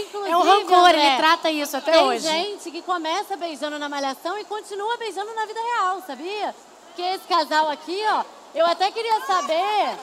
Inclusive, 0.01 0.31
É 0.31 0.37
um 0.37 0.41
rancor, 0.41 0.77
André, 0.89 1.07
ele 1.07 1.17
trata 1.17 1.51
isso 1.51 1.77
até 1.77 1.91
Tem 1.91 2.03
hoje. 2.03 2.27
gente 2.27 2.71
que 2.71 2.81
começa 2.81 3.35
beijando 3.37 3.77
na 3.79 3.87
malhação 3.89 4.37
e 4.37 4.43
continua 4.45 4.97
beijando 4.97 5.33
na 5.33 5.45
vida 5.45 5.59
real, 5.59 6.01
sabia? 6.05 6.55
Porque 6.87 7.01
esse 7.01 7.27
casal 7.27 7.69
aqui, 7.69 8.01
ó, 8.09 8.23
eu 8.53 8.65
até 8.65 8.89
queria 8.91 9.21
saber, 9.25 9.97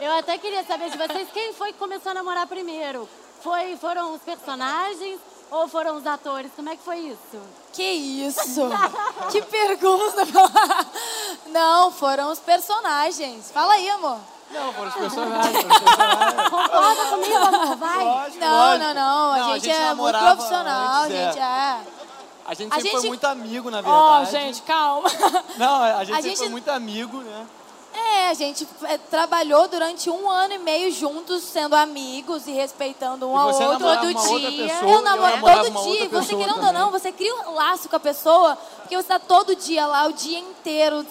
eu 0.00 0.12
até 0.12 0.38
queria 0.38 0.64
saber 0.64 0.90
de 0.90 0.98
vocês 0.98 1.28
quem 1.32 1.52
foi 1.52 1.72
que 1.72 1.78
começou 1.78 2.10
a 2.10 2.14
namorar 2.14 2.46
primeiro. 2.46 3.08
Foi, 3.42 3.76
foram 3.76 4.14
os 4.14 4.22
personagens 4.22 5.20
ou 5.50 5.68
foram 5.68 5.96
os 5.96 6.06
atores? 6.06 6.50
Como 6.56 6.68
é 6.68 6.76
que 6.76 6.82
foi 6.82 6.98
isso? 6.98 7.40
Que 7.72 7.82
isso? 7.82 8.68
que 9.30 9.40
pergunta. 9.42 10.22
Não, 11.48 11.90
foram 11.92 12.30
os 12.32 12.38
personagens. 12.38 13.50
Fala 13.52 13.74
aí, 13.74 13.88
amor. 13.90 14.18
Não, 14.50 14.72
foram 14.72 14.88
os 14.88 14.94
personagens. 14.94 15.56
foram 15.56 15.68
os 15.68 15.78
personagens. 15.78 16.48
Concorda 16.50 17.04
comigo, 17.06 17.36
amor? 17.36 17.76
Vai. 17.76 18.04
Lógico, 18.04 18.38
Não, 18.44 18.50
lógico. 18.58 18.84
não, 18.84 18.94
não. 18.94 19.32
A 19.32 19.38
Não, 19.38 19.54
gente, 19.54 19.70
é 19.70 19.94
muito 19.94 20.18
profissional, 20.18 21.02
antes, 21.02 21.16
a 21.16 21.24
gente 21.24 21.38
é. 21.38 21.80
A 22.46 22.54
gente 22.54 22.72
A 22.72 22.76
sempre 22.76 22.90
foi 22.90 23.00
gente- 23.02 23.08
muito 23.08 23.24
amigo, 23.26 23.70
na 23.70 23.78
Ó, 23.84 24.22
verdade. 24.24 24.30
gente, 24.30 24.62
calma. 24.62 25.08
Não, 25.58 25.82
a 25.82 26.02
gente 26.04 26.12
A 26.12 26.16
sempre 26.16 26.22
gente- 26.30 26.38
foi 26.38 26.48
muito 26.48 26.70
amigo, 26.70 27.18
né? 27.18 27.46
É, 27.94 28.28
a 28.30 28.34
gente 28.34 28.66
é, 28.84 28.96
trabalhou 28.96 29.66
durante 29.68 30.08
um 30.08 30.30
ano 30.30 30.54
e 30.54 30.58
meio 30.58 30.90
juntos, 30.92 31.42
sendo 31.42 31.74
amigos 31.74 32.46
e 32.46 32.52
respeitando 32.52 33.28
um 33.28 33.34
E 33.34 33.38
ao 33.38 33.46
outro. 33.48 33.78
todo 33.78 34.14
dia. 34.14 34.68
pessoa, 34.68 34.80
eu 34.82 34.88
eu 34.96 35.02
namoro 35.02 35.30
namorava 35.34 35.64
todo 35.70 35.82
dia. 35.84 36.08
você 36.08 36.36
querendo 36.36 36.64
ou 36.64 36.72
não, 36.72 36.90
você 36.90 37.12
cria 37.12 37.34
um 37.34 37.54
laço 37.54 37.88
com 37.88 37.96
a 37.96 38.00
pessoa, 38.00 38.56
porque 38.80 38.94
você 38.96 39.02
está 39.02 39.18
todo 39.18 39.54
dia 39.56 39.86
lá, 39.86 40.06
o 40.06 40.12
dia 40.12 40.38
inteiro, 40.38 41.02
de 41.04 41.10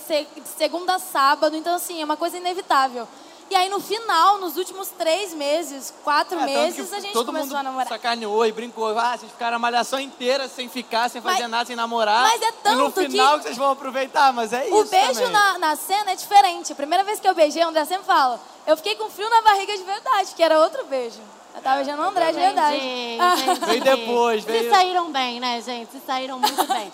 segunda 0.57 0.95
a 0.95 0.99
sábado. 0.99 1.55
Então, 1.55 1.75
assim, 1.75 2.01
é 2.01 2.05
uma 2.05 2.17
coisa 2.17 2.37
inevitável. 2.37 3.07
E 3.49 3.55
aí, 3.55 3.69
no 3.69 3.79
final, 3.79 4.39
nos 4.39 4.57
últimos 4.57 4.89
três 4.89 5.33
meses, 5.33 5.93
quatro 6.03 6.37
É, 6.37 6.45
tanto 6.45 6.51
meses, 6.51 6.91
a 6.91 6.99
gente 6.99 7.13
todo 7.13 7.27
começou 7.27 7.47
mundo 7.47 7.55
a 7.57 7.63
namorar. 7.63 7.87
sacaneou 7.87 8.45
e 8.45 8.51
brincou. 8.51 8.87
Ah, 8.99 9.17
vocês 9.17 9.31
ficaram 9.31 9.55
a 9.55 9.59
malhação 9.59 9.99
inteira 10.01 10.49
sem 10.49 10.67
ficar, 10.67 11.09
sem 11.09 11.21
fazer 11.21 11.43
Mas- 11.43 11.51
nada, 11.51 11.65
sem 11.65 11.75
namorar. 11.75 12.23
mas 12.23 12.41
é 12.41 12.45
E 12.45 12.75
no 12.75 12.83
tanto 12.91 12.99
que- 12.99 13.09
final 13.09 13.37
que... 13.37 13.43
vocês 13.45 13.57
vão 13.57 13.71
aproveitar, 13.71 14.33
mas 14.33 14.51
é 14.51 14.63
O 14.69 14.81
isso 14.81 14.91
beijo 14.91 15.13
também. 15.13 15.31
na, 15.31 15.57
na 15.59 15.75
cena 15.77 16.11
é 16.11 16.15
diferente. 16.15 16.73
A 16.73 16.75
primeira 16.75 17.05
vez 17.05 17.21
que 17.21 17.27
eu 17.27 17.33
beijei, 17.33 17.63
o 17.63 17.69
André 17.69 17.85
sempre 17.85 18.05
fala. 18.05 18.37
Eu 18.65 18.75
fiquei 18.75 18.95
com 18.95 19.09
frio 19.09 19.29
na 19.29 19.41
barriga 19.41 19.77
de 19.77 19.83
verdade, 19.83 20.33
que 20.35 20.43
era 20.43 20.59
outro 20.59 20.83
beijo. 20.85 21.19
Eu 21.55 21.61
tava 21.61 21.77
beijando 21.77 22.01
o 22.01 22.05
André 22.05 22.31
de 22.33 22.39
verdade. 22.39 22.75
Entendi, 22.75 23.17
Ah. 23.21 23.65
Veio 23.65 23.81
depois, 23.83 24.43
Se 24.43 24.51
veio- 24.51 24.69
saíram 24.69 25.09
bem, 25.09 25.39
né, 25.39 25.61
gente? 25.61 25.89
Se 25.93 26.01
saíram 26.05 26.37
muito 26.37 26.63
bem. 26.67 26.91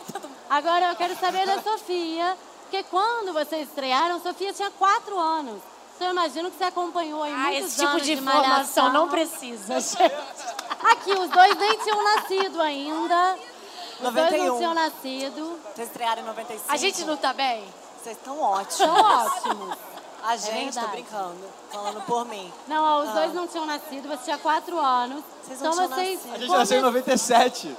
Agora 0.51 0.85
eu 0.89 0.95
quero 0.95 1.17
saber 1.19 1.47
da 1.47 1.61
Sofia, 1.63 2.37
porque 2.61 2.83
quando 2.83 3.33
vocês 3.33 3.67
estrearam, 3.67 4.21
Sofia 4.21 4.53
tinha 4.53 4.69
quatro 4.69 5.17
anos. 5.17 5.59
Então 5.95 6.07
eu 6.07 6.11
imagino 6.11 6.51
que 6.51 6.57
você 6.57 6.63
acompanhou 6.65 7.25
em 7.25 7.31
Ah, 7.33 7.37
muitos 7.37 7.65
esse 7.67 7.75
tipo 7.77 7.87
anos 7.89 8.03
de 8.05 8.15
malhação. 8.21 8.43
informação 8.43 8.93
não 8.93 9.07
precisa, 9.09 9.79
gente. 9.79 9.97
Aqui, 10.83 11.11
os 11.13 11.29
dois 11.29 11.55
nem 11.57 11.77
tinham 11.79 12.03
nascido 12.03 12.61
ainda. 12.61 13.35
Os 13.35 13.99
dois 14.01 14.13
não 14.13 14.13
91. 14.13 14.57
tinham 14.57 14.73
nascido. 14.73 15.59
Vocês 15.75 15.87
estrearam 15.87 16.21
em 16.23 16.25
95. 16.25 16.71
A 16.73 16.77
gente 16.77 17.05
não 17.05 17.15
tá 17.15 17.31
bem? 17.33 17.63
Vocês 18.03 18.17
estão 18.17 18.39
ótimos. 18.41 18.73
São 18.75 18.93
ótimos. 18.95 19.77
A 20.25 20.35
gente, 20.37 20.73
tô 20.73 20.79
verdade. 20.81 20.87
brincando. 20.91 21.37
Falando 21.71 22.01
por 22.05 22.25
mim. 22.25 22.51
Não, 22.67 22.83
ó, 22.83 23.03
os 23.03 23.09
Ah. 23.09 23.13
dois 23.13 23.33
não 23.33 23.47
tinham 23.47 23.65
nascido, 23.65 24.07
você 24.07 24.23
tinha 24.25 24.37
quatro 24.37 24.77
anos. 24.79 25.23
Vocês 25.43 25.61
não 25.61 25.73
então 25.73 25.87
vocês, 25.89 26.15
nascido. 26.17 26.33
A 26.35 26.37
gente 26.39 26.49
nasceu 26.51 26.77
em 26.77 26.81
come- 26.81 26.93
97. 26.99 27.77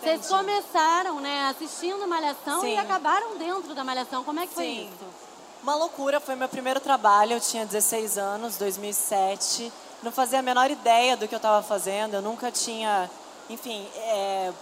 vocês 0.00 0.26
começaram, 0.28 1.20
né, 1.20 1.48
assistindo 1.50 2.06
Malhação 2.06 2.58
e 2.66 2.70
Sim. 2.72 2.78
acabaram 2.78 3.36
dentro 3.36 3.74
da 3.74 3.84
Malhação. 3.84 4.24
Como 4.24 4.40
é 4.40 4.46
que 4.46 4.54
foi 4.54 4.64
Sim. 4.64 4.84
isso? 4.90 5.25
Uma 5.66 5.74
loucura, 5.74 6.20
foi 6.20 6.36
meu 6.36 6.48
primeiro 6.48 6.78
trabalho, 6.78 7.32
eu 7.32 7.40
tinha 7.40 7.66
16 7.66 8.18
anos, 8.18 8.56
2007. 8.56 9.72
Não 10.00 10.12
fazia 10.12 10.38
a 10.38 10.42
menor 10.42 10.70
ideia 10.70 11.16
do 11.16 11.26
que 11.26 11.34
eu 11.34 11.38
estava 11.38 11.60
fazendo, 11.60 12.14
eu 12.14 12.22
nunca 12.22 12.52
tinha, 12.52 13.10
enfim, 13.50 13.84
é, 13.96 14.52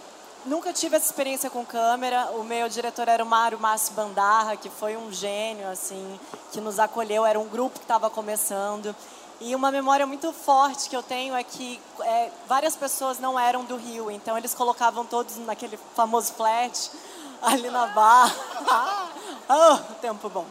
nunca 0.47 0.73
tive 0.73 0.95
essa 0.95 1.05
experiência 1.05 1.47
com 1.47 1.63
câmera. 1.63 2.31
O 2.31 2.43
meu 2.43 2.67
diretor 2.67 3.07
era 3.07 3.23
o 3.23 3.27
Mário 3.27 3.59
Márcio 3.59 3.93
Bandarra, 3.93 4.57
que 4.57 4.67
foi 4.67 4.97
um 4.97 5.13
gênio, 5.13 5.69
assim, 5.69 6.19
que 6.51 6.59
nos 6.59 6.79
acolheu, 6.79 7.23
era 7.23 7.39
um 7.39 7.47
grupo 7.47 7.77
que 7.77 7.85
estava 7.85 8.09
começando. 8.09 8.95
E 9.39 9.53
uma 9.53 9.69
memória 9.69 10.07
muito 10.07 10.33
forte 10.33 10.89
que 10.89 10.95
eu 10.95 11.03
tenho 11.03 11.35
é 11.35 11.43
que 11.43 11.79
é, 12.01 12.31
várias 12.47 12.75
pessoas 12.75 13.19
não 13.19 13.39
eram 13.39 13.63
do 13.63 13.75
Rio, 13.75 14.09
então 14.09 14.35
eles 14.35 14.55
colocavam 14.55 15.05
todos 15.05 15.37
naquele 15.37 15.77
famoso 15.95 16.33
flat 16.33 16.89
ali 17.43 17.69
na 17.69 17.85
barra. 17.85 19.11
Ah, 19.47 19.79
tempo 20.01 20.27
bom. 20.27 20.43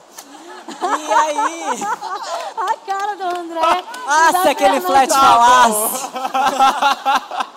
E 0.69 1.13
aí, 1.13 1.83
A 2.57 2.77
cara 2.87 3.15
do 3.17 3.25
André. 3.25 3.61
ah, 4.07 4.31
se 4.43 4.49
aquele 4.49 4.81
flat 4.81 5.11
falasse. 5.13 6.09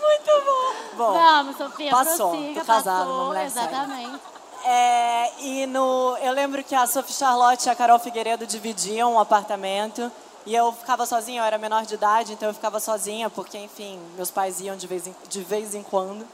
Muito 0.00 0.30
bom. 0.44 0.96
Bom, 0.96 1.12
Vamos, 1.12 1.56
Sofia, 1.56 1.90
Passou, 1.90 2.30
prossiga, 2.30 2.60
tô 2.60 2.66
casada, 2.66 3.04
passou, 3.04 3.24
mulher 3.26 3.46
exatamente. 3.46 4.20
É, 4.64 5.32
e 5.40 5.66
no, 5.66 6.16
eu 6.20 6.32
lembro 6.32 6.64
que 6.64 6.74
a 6.74 6.86
Sophie 6.86 7.12
Charlotte 7.14 7.66
e 7.66 7.70
a 7.70 7.74
Carol 7.74 7.98
Figueiredo 7.98 8.46
dividiam 8.46 9.12
um 9.14 9.20
apartamento 9.20 10.10
e 10.46 10.54
eu 10.54 10.72
ficava 10.72 11.04
sozinha, 11.06 11.40
eu 11.40 11.44
era 11.44 11.58
menor 11.58 11.84
de 11.84 11.94
idade, 11.94 12.32
então 12.32 12.48
eu 12.48 12.54
ficava 12.54 12.78
sozinha, 12.80 13.28
porque, 13.28 13.58
enfim, 13.58 14.00
meus 14.16 14.30
pais 14.30 14.60
iam 14.60 14.76
de 14.76 14.86
vez 14.86 15.06
em, 15.06 15.14
de 15.28 15.42
vez 15.42 15.74
em 15.74 15.82
quando. 15.82 16.26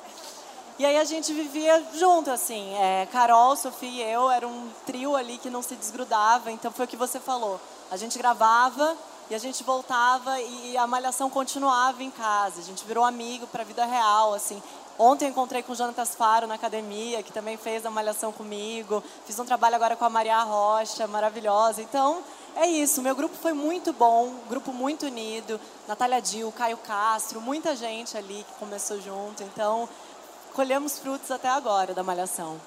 E 0.79 0.87
aí 0.87 0.97
a 0.97 1.05
gente 1.05 1.33
vivia 1.33 1.83
junto, 1.95 2.31
assim, 2.31 2.75
é, 2.76 3.07
Carol, 3.12 3.55
Sofia 3.57 3.91
e 3.91 4.12
eu, 4.12 4.31
era 4.31 4.49
um 4.49 4.71
trio 4.87 5.14
ali 5.14 5.37
que 5.37 5.50
não 5.50 5.62
se 5.62 5.76
desgrudava, 5.76 6.50
então 6.50 6.73
foi 6.73 6.87
o 6.87 6.88
que 6.88 6.97
você 6.97 7.21
falou. 7.21 7.61
A 7.91 7.97
gente 7.97 8.17
gravava 8.17 8.97
e 9.31 9.35
a 9.35 9.38
gente 9.38 9.62
voltava 9.62 10.41
e 10.41 10.76
a 10.76 10.87
malhação 10.87 11.29
continuava 11.29 12.02
em 12.02 12.11
casa, 12.11 12.61
a 12.61 12.64
gente 12.64 12.85
virou 12.87 13.05
amigo 13.05 13.47
para 13.47 13.62
a 13.62 13.67
vida 13.67 13.85
real, 13.85 14.33
assim. 14.33 14.62
Ontem 14.99 15.29
encontrei 15.29 15.62
com 15.62 15.73
o 15.73 15.75
Jonatas 15.75 16.14
Faro 16.14 16.47
na 16.47 16.55
academia, 16.55 17.23
que 17.23 17.33
também 17.33 17.57
fez 17.57 17.85
a 17.87 17.91
malhação 17.91 18.31
comigo. 18.31 19.02
Fiz 19.26 19.38
um 19.38 19.45
trabalho 19.45 19.75
agora 19.75 19.97
com 19.97 20.05
a 20.05 20.11
Maria 20.11 20.43
Rocha, 20.43 21.07
maravilhosa. 21.07 21.81
Então, 21.81 22.23
é 22.55 22.67
isso. 22.67 23.00
Meu 23.00 23.14
grupo 23.14 23.35
foi 23.35 23.55
muito 23.55 23.93
bom, 23.93 24.35
grupo 24.49 24.73
muito 24.73 25.07
unido. 25.07 25.59
Natália 25.88 26.21
Dil, 26.21 26.52
Caio 26.52 26.76
Castro, 26.76 27.41
muita 27.41 27.75
gente 27.75 28.17
ali 28.17 28.45
que 28.47 28.59
começou 28.59 29.00
junto. 29.00 29.43
Então, 29.43 29.88
colhemos 30.52 30.99
frutos 30.99 31.30
até 31.30 31.49
agora 31.49 31.94
da 31.94 32.02
malhação. 32.02 32.61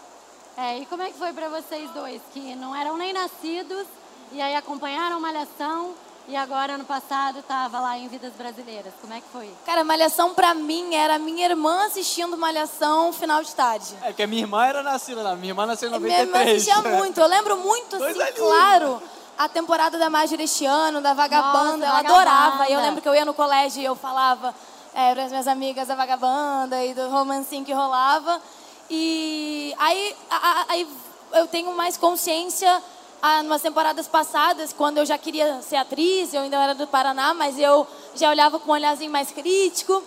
É, 0.58 0.80
e 0.80 0.86
como 0.86 1.04
é 1.04 1.08
que 1.12 1.18
foi 1.18 1.34
pra 1.34 1.50
vocês 1.50 1.90
dois, 1.92 2.22
que 2.34 2.56
não 2.56 2.76
eram 2.76 2.98
nem 2.98 3.12
nascidos, 3.12 3.86
e 4.32 4.42
aí 4.42 4.56
acompanharam 4.56 5.20
Malhação, 5.20 5.94
e 6.28 6.36
agora, 6.36 6.74
ano 6.74 6.86
passado, 6.86 7.44
tava 7.44 7.80
lá 7.80 7.98
em 8.00 8.08
Vidas 8.08 8.34
Brasileiras. 8.34 8.92
Como 9.00 9.14
é 9.14 9.18
que 9.22 9.28
foi? 9.32 9.48
Cara, 9.64 9.84
Malhação 9.84 10.34
pra 10.34 10.56
mim 10.56 10.96
era 10.96 11.20
minha 11.20 11.46
irmã 11.46 11.86
assistindo 11.86 12.36
Malhação 12.36 13.14
final 13.14 13.44
de 13.44 13.54
tarde. 13.54 13.94
É 14.02 14.08
porque 14.08 14.24
a 14.24 14.28
minha 14.28 14.42
irmã 14.42 14.66
era 14.66 14.82
nascida 14.82 15.22
lá. 15.22 15.36
Minha 15.36 15.52
irmã 15.52 15.68
nasceu 15.68 15.88
em 15.88 16.00
Minha 16.00 16.22
irmã 16.22 16.40
93. 16.40 16.68
assistia 16.68 16.82
muito. 16.98 17.20
Eu 17.20 17.28
lembro 17.28 17.58
muito, 17.58 17.96
assim, 17.98 18.34
claro, 18.38 19.00
a 19.38 19.48
temporada 19.48 20.00
da 20.00 20.10
Marjorie 20.10 20.46
este 20.46 20.66
ano, 20.66 21.00
da 21.00 21.14
Vagabanda. 21.14 21.86
Nossa, 21.86 21.86
eu 21.86 21.92
Vagabanda. 21.92 22.10
adorava. 22.10 22.70
E 22.70 22.74
eu 22.74 22.82
lembro 22.82 23.02
que 23.04 23.08
eu 23.08 23.14
ia 23.14 23.26
no 23.26 23.34
colégio 23.34 23.82
e 23.84 23.86
eu 23.86 23.96
falava 23.96 24.56
é, 24.96 25.14
para 25.14 25.24
as 25.26 25.30
minhas 25.32 25.48
amigas 25.48 25.88
da 25.90 25.96
Vagabanda 25.96 26.84
e 26.84 26.94
do 26.94 27.10
romancinho 27.10 27.66
que 27.66 27.74
rolava. 27.74 28.42
E 28.90 29.76
aí, 29.78 30.16
a- 30.32 30.66
aí 30.70 30.88
eu 31.34 31.48
tenho 31.48 31.72
mais 31.76 31.98
consciência 31.98 32.82
ah, 33.22 33.42
numas 33.44 33.62
temporadas 33.62 34.08
passadas, 34.08 34.72
quando 34.72 35.00
eu 35.00 35.06
já 35.06 35.18
queria 35.18 35.62
ser 35.62 35.78
atriz, 35.78 36.34
eu 36.34 36.42
ainda 36.42 36.58
era 36.58 36.76
do 36.76 36.86
Paraná, 36.86 37.34
mas 37.34 37.58
eu 37.58 37.88
já 38.14 38.30
olhava 38.30 38.60
com 38.60 38.70
um 38.70 38.74
olharzinho 38.74 39.12
mais 39.12 39.32
crítico. 39.32 40.04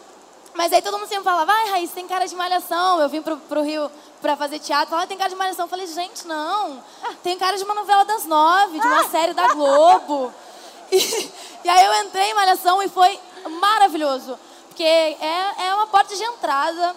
Mas 0.54 0.72
aí 0.72 0.80
todo 0.82 0.98
mundo 0.98 1.08
sempre 1.08 1.24
falava, 1.24 1.44
vai, 1.46 1.68
Raíssa, 1.70 1.94
tem 1.94 2.06
cara 2.08 2.26
de 2.26 2.34
malhação. 2.34 3.00
Eu 3.00 3.08
vim 3.08 3.20
pro, 3.22 3.36
pro 3.36 3.62
Rio 3.62 3.90
pra 4.20 4.36
fazer 4.36 4.58
teatro, 4.58 4.90
falava, 4.90 5.06
tem 5.06 5.16
cara 5.18 5.30
de 5.30 5.36
malhação. 5.36 5.66
Eu 5.66 5.68
falei, 5.68 5.86
gente, 5.86 6.26
não. 6.26 6.82
Tem 7.22 7.36
cara 7.38 7.56
de 7.56 7.62
uma 7.64 7.74
novela 7.74 8.04
das 8.04 8.24
nove, 8.24 8.80
de 8.80 8.86
uma 8.86 9.08
série 9.08 9.34
da 9.34 9.52
Globo. 9.54 10.32
E, 10.90 11.30
e 11.64 11.68
aí 11.68 11.84
eu 11.84 12.06
entrei 12.06 12.30
em 12.30 12.34
malhação 12.34 12.82
e 12.82 12.88
foi 12.88 13.20
maravilhoso. 13.60 14.38
Porque 14.78 14.84
é, 14.84 15.66
é 15.66 15.74
uma 15.74 15.88
porta 15.88 16.14
de 16.14 16.22
entrada 16.22 16.94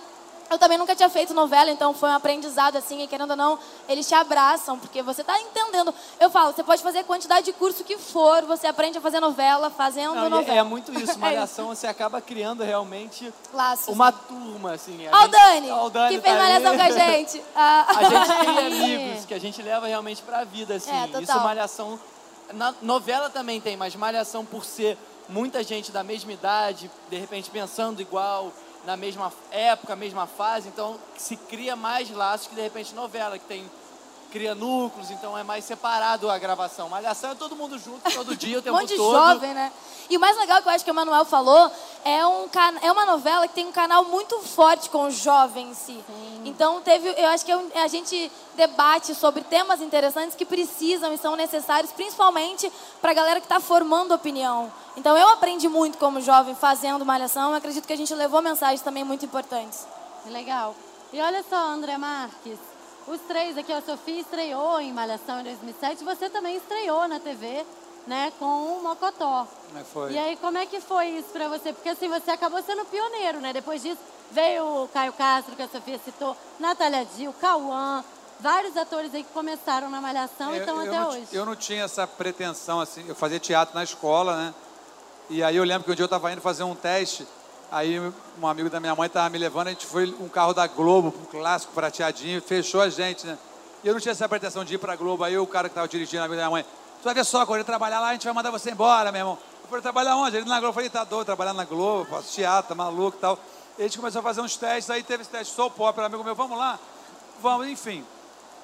Eu 0.52 0.60
também 0.60 0.78
nunca 0.78 0.96
tinha 0.96 1.10
feito 1.10 1.34
novela, 1.34 1.72
então 1.72 1.96
foi 1.96 2.10
um 2.10 2.14
aprendizado, 2.14 2.76
assim, 2.76 3.02
e 3.02 3.08
querendo 3.08 3.32
ou 3.32 3.36
não, 3.36 3.58
eles 3.90 4.08
te 4.08 4.14
abraçam, 4.14 4.78
porque 4.78 5.02
você 5.02 5.24
tá 5.24 5.40
entendendo. 5.42 5.92
Eu 6.20 6.30
falo, 6.30 6.54
você 6.54 6.62
pode 6.62 6.84
fazer 6.84 7.00
a 7.00 7.04
quantidade 7.04 7.48
de 7.48 7.54
curso 7.54 7.84
que 7.84 7.98
for, 7.98 8.44
você 8.44 8.68
aprende 8.68 9.00
a 9.00 9.02
fazer 9.02 9.20
novela 9.20 9.72
fazendo 9.72 10.14
Não, 10.14 10.28
e 10.28 10.30
novela. 10.30 10.54
é, 10.54 10.58
é 10.58 10.64
muito 10.64 10.92
isso, 10.94 11.14
É 11.18 11.18
Malhação, 11.18 11.70
você 11.70 11.88
acaba 11.88 12.22
criando 12.22 12.64
realmente 12.64 13.34
Laços. 13.52 13.88
uma 13.88 14.12
turma, 14.12 14.74
assim. 14.74 15.08
a 15.08 15.18
Ó 15.18 15.26
o 15.86 15.90
Dani, 15.90 16.16
que 16.16 16.22
fez 16.22 16.36
tá 16.36 16.44
malhação 16.44 16.76
com 16.76 16.84
a 16.84 16.92
gente. 16.92 17.44
Ah. 17.56 17.86
A 17.88 18.04
gente 18.04 18.46
tem 18.46 18.60
amigos 18.68 19.26
que 19.26 19.34
a 19.34 19.40
gente 19.40 19.62
leva 19.64 19.88
realmente 19.88 20.22
pra 20.22 20.44
vida, 20.44 20.76
assim. 20.76 20.92
É. 20.92 21.20
Isso 21.20 21.40
Malhação. 21.40 22.00
Na 22.54 22.76
novela 22.82 23.28
também 23.30 23.60
tem, 23.60 23.76
mas 23.76 23.96
Malhação 23.96 24.46
por 24.46 24.66
ser 24.66 24.98
muita 25.32 25.64
gente 25.64 25.92
da 25.92 26.04
mesma 26.04 26.34
idade, 26.34 26.92
de 27.10 27.18
repente 27.18 27.50
pensando 27.50 28.02
igual, 28.02 28.52
na 28.86 28.98
mesma 28.98 29.32
época, 29.50 29.96
mesma 29.96 30.28
fase, 30.28 30.68
então 30.68 31.00
se 31.18 31.36
cria 31.36 31.76
mais 31.76 32.10
laços 32.12 32.48
que 32.48 32.56
de 32.56 32.62
repente 32.62 32.94
novela, 32.94 33.40
que 33.40 33.46
tem 33.46 33.70
cria 34.32 34.56
núcleos, 34.56 35.12
então 35.12 35.38
é 35.38 35.44
mais 35.44 35.66
separado 35.66 36.30
a 36.30 36.38
gravação. 36.40 36.88
Malhação 36.90 37.32
é 37.32 37.36
todo 37.36 37.56
mundo 37.56 37.78
junto, 37.78 38.10
todo 38.14 38.36
dia, 38.36 38.58
o 38.58 38.60
Um 38.60 38.64
tempo 38.64 38.78
monte 38.78 38.90
de 38.90 38.96
todo. 38.96 39.12
jovem, 39.14 39.54
né? 39.54 39.72
E 40.10 40.18
o 40.18 40.20
mais 40.20 40.36
legal 40.38 40.62
que 40.62 40.68
eu 40.68 40.72
acho 40.74 40.84
que 40.84 40.92
o 40.92 40.94
Manuel 40.94 41.24
falou 41.26 41.72
é, 42.04 42.26
um 42.26 42.48
cana- 42.50 42.80
é 42.82 42.92
uma 42.92 43.06
novela 43.06 43.48
que 43.48 43.54
tem 43.54 43.68
um 43.68 43.72
canal 43.72 44.04
muito 44.06 44.40
forte 44.40 44.90
com 44.90 45.04
o 45.04 45.12
jovem 45.12 45.70
em 45.70 45.74
si. 45.74 46.04
Então 46.44 46.82
teve, 46.82 47.10
eu 47.18 47.28
acho 47.30 47.46
que 47.46 47.52
é 47.52 47.58
um- 47.58 47.70
a 47.76 47.88
gente 47.88 48.32
debate 48.56 49.14
sobre 49.16 49.42
temas 49.44 49.80
interessantes 49.82 50.36
que 50.36 50.46
precisam 50.46 51.14
e 51.14 51.18
são 51.18 51.36
necessários, 51.36 51.92
principalmente 51.92 52.72
para 53.02 53.12
a 53.12 53.14
galera 53.14 53.40
que 53.40 53.46
está 53.46 53.60
formando 53.60 54.14
opinião. 54.14 54.72
Então 54.98 55.18
eu 55.18 55.30
aprendi 55.30 55.70
muito 55.70 55.98
como 55.98 56.20
jovem 56.20 56.56
fazendo 56.56 57.06
malhação. 57.06 57.52
Eu 57.52 57.56
acredito 57.58 57.86
que 57.88 57.94
a 57.94 57.98
gente 57.98 58.14
levou 58.14 58.42
mensagens 58.42 58.82
também 58.82 59.04
muito 59.04 59.24
importantes. 59.26 59.86
Legal. 60.26 60.76
E 61.14 61.22
olha 61.22 61.44
só, 61.50 61.56
André 61.56 61.98
Marques. 61.98 62.58
Os 63.08 63.20
três 63.22 63.58
aqui, 63.58 63.72
a 63.74 63.82
Sofia 63.82 64.20
estreou 64.22 64.80
em 64.80 64.94
Malhação 64.94 65.40
em 65.42 65.44
2007. 65.44 66.04
Você 66.04 66.30
também 66.30 66.56
estreou 66.56 67.08
na 67.08 67.20
TV, 67.20 67.66
né, 68.08 68.32
com 68.40 68.46
o 68.46 68.84
Mocotó. 68.84 69.48
É 69.76 69.84
foi? 69.84 70.12
E 70.14 70.18
aí, 70.20 70.36
como 70.38 70.58
é 70.58 70.66
que 70.66 70.80
foi 70.80 71.08
isso 71.08 71.30
pra 71.30 71.48
você? 71.48 71.74
Porque 71.74 71.90
assim, 71.90 72.08
você 72.08 72.32
acabou 72.32 72.62
sendo 72.64 72.86
pioneiro, 72.86 73.40
né? 73.40 73.54
Depois 73.54 73.82
disso, 73.82 74.00
veio 74.32 74.84
o 74.84 74.88
Caio 74.90 75.14
Castro, 75.14 75.56
que 75.56 75.62
a 75.62 75.68
Sofia 75.68 76.00
citou, 76.04 76.38
Natália 76.60 77.06
Dil, 77.18 77.34
Cauã, 77.34 78.04
vários 78.40 78.78
atores 78.78 79.14
aí 79.14 79.24
que 79.24 79.34
começaram 79.34 79.90
na 79.90 80.00
Malhação 80.00 80.52
e 80.54 80.58
Eu- 80.58 80.60
estão 80.62 80.80
até 80.80 80.92
não, 81.00 81.10
hoje. 81.10 81.28
Eu 81.34 81.46
não 81.46 81.56
tinha 81.56 81.84
essa 81.84 82.06
pretensão, 82.08 82.80
assim, 82.80 83.04
eu 83.08 83.16
fazia 83.16 83.40
teatro 83.40 83.76
na 83.76 83.84
escola, 83.84 84.36
né? 84.38 84.54
E 85.30 85.44
aí 85.44 85.56
eu 85.56 85.64
lembro 85.64 85.86
que 85.86 85.92
um 85.92 85.96
dia 85.96 86.04
eu 86.04 86.08
estava 86.08 86.32
indo 86.32 86.42
fazer 86.42 86.64
um 86.64 86.76
teste, 86.76 87.28
aí 87.72 87.98
um 88.40 88.48
amigo 88.48 88.70
da 88.70 88.80
minha 88.82 88.94
mãe 88.94 89.08
estava 89.08 89.30
me 89.30 89.38
levando, 89.38 89.68
a 89.68 89.70
gente 89.72 89.86
foi 89.86 90.14
um 90.20 90.28
carro 90.28 90.54
da 90.54 90.68
Globo, 90.68 91.08
um 91.08 91.26
clássico 91.26 91.72
prateadinho, 91.74 92.42
fechou 92.42 92.82
a 92.82 92.90
gente, 92.90 93.26
né? 93.26 93.38
E 93.84 93.88
eu 93.88 93.94
não 93.94 94.02
tinha 94.02 94.12
essa 94.12 94.28
pretensão 94.28 94.66
de 94.66 94.76
ir 94.76 94.78
pra 94.78 94.96
Globo, 94.96 95.24
aí 95.24 95.38
o 95.38 95.48
cara 95.48 95.70
que 95.70 95.72
estava 95.72 95.88
dirigindo, 95.88 96.22
amigo 96.22 96.36
da 96.36 96.42
minha 96.42 96.52
mãe, 96.52 96.64
tu 96.64 97.06
vai 97.06 97.14
ver 97.14 97.24
só, 97.24 97.46
quando 97.46 97.60
ele 97.60 97.64
trabalhar 97.64 98.02
lá, 98.02 98.10
a 98.10 98.14
gente 98.14 98.26
vai 98.26 98.34
mandar 98.34 98.52
você 98.52 98.72
embora, 98.72 99.12
meu 99.12 99.20
irmão. 99.20 99.38
Eu 99.64 99.70
falei, 99.70 99.82
trabalhar 99.82 100.18
onde? 100.18 100.36
Ele 100.36 100.46
na 100.48 100.60
Globo, 100.60 100.68
eu 100.68 100.74
falei, 100.74 100.90
tá 100.90 101.06
doido, 101.06 101.26
trabalhar 101.26 101.54
na 101.54 101.64
Globo, 101.64 102.10
faço 102.10 102.34
teatro, 102.34 102.70
tá 102.70 102.76
maluco 102.76 103.18
e 103.18 103.22
tal. 103.22 103.40
E 103.80 103.82
a 103.82 103.86
gente 103.86 103.98
começou 103.98 104.20
a 104.20 104.24
fazer 104.24 104.42
uns 104.42 104.58
testes, 104.58 104.90
aí 104.90 105.02
teve 105.02 105.22
esse 105.22 105.32
teste, 105.32 105.56
sou 105.56 105.72
pop, 105.72 105.98
era 105.98 106.08
amigo 106.08 106.24
meu, 106.24 106.36
vamos 106.36 106.58
lá? 106.58 106.78
Vamos, 107.42 107.68
enfim. 107.68 108.04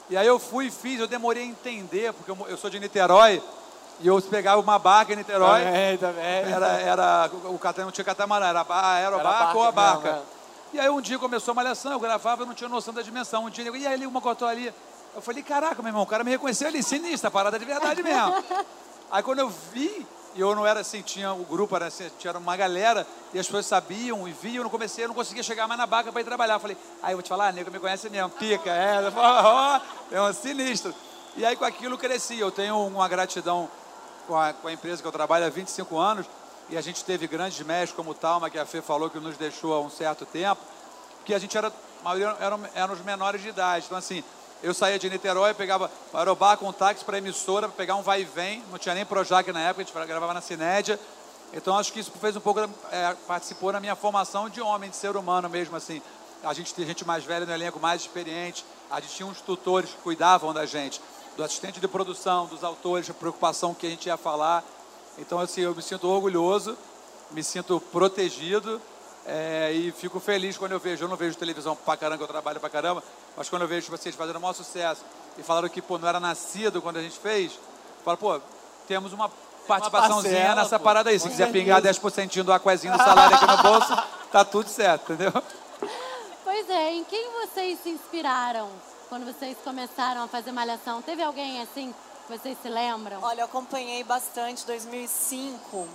E 0.09 0.17
aí 0.17 0.27
eu 0.27 0.37
fui 0.37 0.67
e 0.67 0.71
fiz, 0.71 0.99
eu 0.99 1.07
demorei 1.07 1.43
a 1.43 1.45
entender, 1.45 2.13
porque 2.13 2.29
eu, 2.29 2.37
eu 2.49 2.57
sou 2.57 2.69
de 2.69 2.79
Niterói, 2.79 3.41
e 4.00 4.08
eu 4.08 4.22
pegava 4.22 4.62
uma 4.62 4.77
barca 4.77 5.13
em 5.13 5.16
Niterói. 5.16 5.63
Também, 5.63 5.98
também. 5.98 6.54
Era, 6.54 6.68
era, 6.80 7.32
o 7.46 7.58
cata- 7.58 7.84
não 7.84 7.92
tinha 7.92 8.06
catamarã, 8.06 8.46
era 8.48 8.66
a 8.68 8.94
aerobarca 8.94 9.30
barca 9.46 9.58
ou 9.58 9.63
a 9.63 9.72
barca. 9.72 10.10
é. 10.34 10.38
E 10.74 10.80
aí 10.80 10.89
um 10.89 11.00
dia 11.00 11.18
começou 11.18 11.54
a 11.54 11.56
malhação, 11.56 11.94
eu 11.94 12.00
gravava, 12.00 12.42
eu 12.44 12.46
não 12.46 12.54
tinha 12.54 12.70
noção 12.70 12.94
da 12.94 13.01
dimensão. 13.01 13.46
Um 13.46 13.50
dia, 13.50 13.66
eu, 13.66 13.75
e 13.75 13.88
aí 13.88 14.06
uma 14.06 14.22
cotó 14.22 14.48
ali. 14.48 14.74
Eu 15.16 15.22
falei, 15.22 15.42
caraca, 15.42 15.82
meu 15.82 15.89
irmão, 15.89 16.04
o 16.04 16.06
cara 16.06 16.24
me 16.24 16.30
reconheceu 16.30 16.68
ali, 16.68 16.84
sinistro, 16.84 17.30
a 17.30 17.32
parada 17.32 17.58
de 17.58 17.66
verdade 17.66 18.04
mesmo. 18.04 18.44
aí 19.10 19.24
quando 19.24 19.39
eu 19.39 19.50
vi, 19.50 20.06
e 20.36 20.42
eu 20.42 20.54
não 20.56 20.68
era 20.68 20.82
assim, 20.82 21.01
tinha 21.01 21.34
o 21.34 21.44
grupo, 21.46 21.75
era 21.75 21.88
assim, 21.88 22.12
tinha 22.20 22.38
uma 22.38 22.56
galera, 22.56 23.08
e 23.34 23.39
as 23.39 23.46
pessoas 23.48 23.66
sabiam 23.66 24.27
e 24.27 24.31
viam, 24.33 24.57
eu 24.57 24.64
não 24.64 24.70
comecei, 24.70 25.05
eu 25.05 25.07
não 25.07 25.16
conseguia 25.16 25.42
chegar 25.42 25.68
mais 25.68 25.79
na 25.79 25.88
barca 25.88 26.12
para 26.12 26.22
ir 26.22 26.25
trabalhar. 26.25 26.55
Eu 26.55 26.60
falei, 26.60 26.77
aí 27.01 27.14
eu 27.14 27.18
vou 27.18 27.24
te 27.24 27.29
falar, 27.29 27.51
nego 27.53 27.72
me 27.72 27.79
conhece 27.79 28.10
mesmo, 28.10 28.29
pica, 28.31 28.70
é, 28.70 29.12
ó, 29.16 29.79
é 30.12 30.22
um 30.22 30.33
sinistro. 30.33 30.94
E 31.36 31.46
aí 31.46 31.55
com 31.55 31.66
aquilo 31.66 31.96
eu 31.96 31.98
cresci, 31.98 32.38
eu 32.40 32.51
tenho 32.51 32.77
uma 32.88 33.07
gratidão 33.07 33.70
com 34.27 34.37
a, 34.37 34.53
com 34.53 34.68
a 34.68 34.74
empresa 34.74 35.01
que 35.01 35.07
eu 35.07 35.11
trabalho 35.11 35.46
há 35.46 35.50
25 35.50 35.98
anos, 35.98 36.27
e 36.70 36.77
a 36.77 36.81
gente 36.81 37.03
teve 37.03 37.27
grandes 37.27 37.59
mestres 37.66 37.94
como 37.94 38.11
o 38.11 38.13
Talma, 38.13 38.50
que 38.50 38.59
a 38.59 38.66
Fê 38.66 38.81
falou 38.81 39.09
que 39.09 39.20
nos 39.20 39.37
deixou 39.37 39.74
há 39.74 39.79
um 39.79 39.90
certo 39.90 40.25
tempo, 40.25 40.61
que 41.25 41.33
a 41.33 41.40
gente 41.40 41.57
era, 41.57 41.68
a 41.68 42.03
maioria 42.03 42.35
eram, 42.40 42.59
eram 42.75 42.94
os 42.94 43.01
menores 43.01 43.42
de 43.42 43.50
idade. 43.50 43.85
Então, 43.85 43.98
assim, 43.98 44.24
eu 44.61 44.74
saía 44.74 45.00
de 45.00 45.09
Niterói, 45.09 45.53
pegava 45.53 45.90
o 46.11 46.18
aerobar 46.18 46.57
com 46.57 46.72
táxi 46.74 47.05
para 47.05 47.18
emissora, 47.18 47.68
para 47.68 47.77
pegar 47.77 47.96
um 47.96 48.01
vai 48.01 48.22
e 48.22 48.25
vem, 48.25 48.63
não 48.70 48.77
tinha 48.77 48.94
nem 48.94 49.05
Projac 49.05 49.50
na 49.51 49.61
época, 49.61 49.81
a 49.81 49.85
gente 49.85 50.07
gravava 50.07 50.33
na 50.33 50.42
Cinédia. 50.42 51.00
Então, 51.53 51.77
acho 51.77 51.94
que 51.94 52.00
isso 52.00 52.11
fez 52.20 52.35
um 52.35 52.42
pouco, 52.42 52.59
é, 52.92 53.16
participou 53.25 53.72
na 53.72 53.79
minha 53.79 53.96
formação 53.96 54.50
de 54.50 54.59
homem, 54.59 54.90
de 54.90 54.96
ser 54.96 55.16
humano 55.16 55.50
mesmo, 55.50 55.75
assim. 55.75 56.01
A 56.44 56.53
gente 56.53 56.74
tinha 56.74 56.85
gente 56.85 57.05
mais 57.05 57.24
velha 57.24 57.46
no 57.46 57.53
elenco, 57.53 57.79
mais 57.79 58.01
experiente, 58.01 58.66
a 58.92 59.00
gente 59.00 59.16
tinha 59.16 59.27
uns 59.27 59.42
tutores 59.42 59.90
que 59.90 59.98
cuidavam 59.98 60.53
da 60.53 60.66
gente, 60.66 61.01
do 61.37 61.43
assistente 61.43 61.79
de 61.79 61.87
produção, 61.87 62.47
dos 62.47 62.63
autores, 62.63 63.07
a 63.09 63.13
preocupação 63.13 63.73
que 63.73 63.85
a 63.85 63.89
gente 63.89 64.07
ia 64.07 64.17
falar. 64.17 64.63
Então, 65.19 65.39
assim, 65.39 65.61
eu 65.61 65.73
me 65.73 65.83
sinto 65.83 66.09
orgulhoso, 66.09 66.75
me 67.29 67.43
sinto 67.43 67.79
protegido 67.79 68.81
é, 69.23 69.71
e 69.71 69.91
fico 69.91 70.19
feliz 70.19 70.57
quando 70.57 70.71
eu 70.71 70.79
vejo. 70.79 71.05
Eu 71.05 71.07
não 71.07 71.15
vejo 71.15 71.37
televisão 71.37 71.75
pra 71.75 71.95
caramba, 71.95 72.23
eu 72.23 72.27
trabalho 72.27 72.59
pra 72.59 72.69
caramba, 72.69 73.03
mas 73.37 73.47
quando 73.50 73.61
eu 73.61 73.67
vejo 73.67 73.91
vocês 73.91 74.15
fazendo 74.15 74.37
o 74.37 74.41
maior 74.41 74.53
sucesso 74.53 75.05
e 75.37 75.43
falaram 75.43 75.69
que 75.69 75.79
pô, 75.79 76.00
não 76.00 76.07
era 76.07 76.19
nascido 76.19 76.81
quando 76.81 76.97
a 76.97 77.03
gente 77.03 77.19
fez, 77.19 77.53
eu 77.53 78.03
falo, 78.03 78.17
pô, 78.17 78.41
temos 78.87 79.13
uma 79.13 79.29
participaçãozinha 79.67 80.33
parcela, 80.33 80.55
nessa 80.63 80.79
pô, 80.79 80.85
parada 80.85 81.11
aí. 81.11 81.19
Se 81.19 81.29
quiser 81.29 81.51
pingar 81.51 81.81
10% 81.83 82.41
do 82.41 82.51
aquezinho 82.51 82.93
do 82.93 83.00
salário 83.03 83.35
aqui 83.35 83.45
no 83.45 83.57
bolso, 83.61 83.95
tá 84.31 84.43
tudo 84.43 84.67
certo, 84.69 85.13
entendeu? 85.13 85.43
Pois 86.43 86.67
é, 86.67 86.93
em 86.93 87.03
quem 87.03 87.29
vocês 87.31 87.77
se 87.83 87.89
inspiraram 87.89 88.69
quando 89.09 89.25
vocês 89.25 89.57
começaram 89.63 90.24
a 90.24 90.27
fazer 90.27 90.51
malhação? 90.51 91.01
Teve 91.01 91.24
alguém 91.24 91.61
assim 91.61 91.93
que 92.27 92.37
vocês 92.37 92.57
se 92.61 92.70
lembram? 92.70 93.20
Olha, 93.24 93.41
eu 93.41 93.46
acompanhei 93.46 94.03
bastante 94.03 94.65
2005 94.65 95.87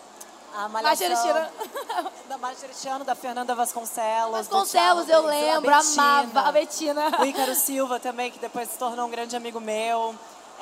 a 0.54 0.68
malhação 0.68 1.06
da 2.28 2.38
Márcia 2.38 2.66
Aristiano, 2.66 3.04
da 3.04 3.14
Fernanda 3.14 3.54
Vasconcelos. 3.54 4.32
Vasconcelos, 4.48 5.08
eu 5.08 5.22
lembro, 5.26 5.72
a 5.72 5.78
Bettina, 5.78 6.02
amava 6.20 6.48
a 6.48 6.52
Betina. 6.52 7.20
O 7.20 7.24
Ícaro 7.24 7.54
Silva 7.54 7.98
também, 8.00 8.30
que 8.30 8.38
depois 8.38 8.68
se 8.70 8.78
tornou 8.78 9.06
um 9.06 9.10
grande 9.10 9.34
amigo 9.36 9.60
meu. 9.60 10.14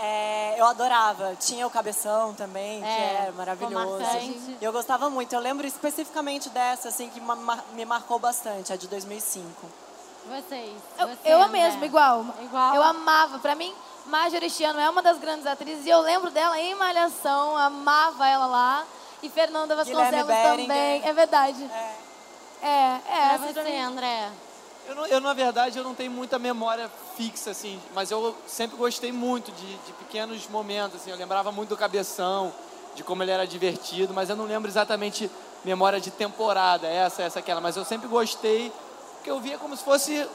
É, 0.02 0.54
eu 0.58 0.64
adorava. 0.64 1.34
Tinha 1.38 1.66
o 1.66 1.70
Cabeção 1.70 2.32
também, 2.34 2.80
que 2.80 2.86
É, 2.88 3.14
era 3.22 3.32
maravilhoso. 3.32 3.98
E 4.60 4.64
eu 4.64 4.72
gostava 4.72 5.10
muito. 5.10 5.32
Eu 5.34 5.40
lembro 5.40 5.66
especificamente 5.66 6.48
dessa, 6.48 6.88
assim, 6.88 7.10
que 7.10 7.20
ma- 7.20 7.36
ma- 7.36 7.58
me 7.74 7.84
marcou 7.84 8.18
bastante, 8.18 8.72
a 8.72 8.76
de 8.76 8.88
2005. 8.88 9.46
Vocês? 10.26 10.72
Eu, 10.98 11.09
Você, 11.09 11.18
eu 11.24 11.48
mesmo, 11.48 11.85
igual. 11.85 12.24
Igual? 12.42 12.74
Eu 12.74 12.83
amava. 12.83 13.38
Pra 13.38 13.54
mim, 13.54 13.74
Marjorie 14.06 14.37
Aristiano 14.44 14.78
é 14.78 14.88
uma 14.88 15.02
das 15.02 15.18
grandes 15.18 15.46
atrizes 15.46 15.87
e 15.87 15.88
eu 15.90 16.00
lembro 16.00 16.30
dela 16.30 16.59
em 16.61 16.74
Malhação, 16.74 17.56
amava 17.56 18.26
ela 18.28 18.46
lá. 18.46 18.85
E 19.22 19.28
Fernanda 19.28 19.76
Vasconcelos 19.76 20.26
também. 20.26 21.02
É 21.04 21.12
verdade. 21.12 21.62
É, 22.62 22.66
é. 22.66 23.00
Pra 23.02 23.35
essa 23.35 23.52
pra 23.52 23.62
você, 23.64 23.70
mim- 23.70 23.78
André? 23.80 24.28
Eu, 24.87 24.94
não- 24.94 25.06
eu, 25.06 25.20
na 25.20 25.33
verdade, 25.35 25.78
eu 25.78 25.85
não 25.85 25.94
tenho 25.94 26.11
muita 26.11 26.38
memória 26.38 26.90
fixa, 27.16 27.50
assim, 27.50 27.80
mas 27.94 28.11
eu 28.11 28.35
sempre 28.46 28.76
gostei 28.76 29.12
muito 29.12 29.52
de, 29.52 29.66
de 29.76 29.92
pequenos 29.92 30.48
momentos, 30.48 31.00
assim, 31.00 31.11
eu 31.11 31.16
lembrava 31.16 31.52
muito 31.52 31.68
do 31.68 31.76
Cabeção, 31.76 32.52
de 32.94 33.04
como 33.04 33.22
ele 33.22 33.30
era 33.30 33.46
divertido, 33.46 34.12
mas 34.14 34.30
eu 34.30 34.37
não 34.37 34.46
lembro 34.46 34.68
exatamente 34.68 35.30
memória 35.64 36.00
de 36.00 36.11
temporada, 36.11 36.88
essa, 36.88 37.22
essa, 37.22 37.38
aquela, 37.38 37.61
mas 37.61 37.76
eu 37.76 37.85
sempre 37.85 38.09
gostei, 38.09 38.72
porque 39.20 39.30
eu 39.30 39.38
via 39.38 39.59
como 39.59 39.76
se 39.76 39.85
fosse 39.85 40.26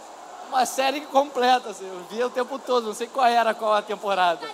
uma 0.48 0.64
série 0.64 1.02
completa, 1.02 1.70
assim, 1.70 1.88
eu 1.88 2.06
via 2.10 2.28
o 2.28 2.30
tempo 2.30 2.60
todo, 2.60 2.86
não 2.86 2.94
sei 2.94 3.08
qual 3.08 3.26
era 3.26 3.52
qual 3.52 3.74
a 3.74 3.82
temporada. 3.82 4.48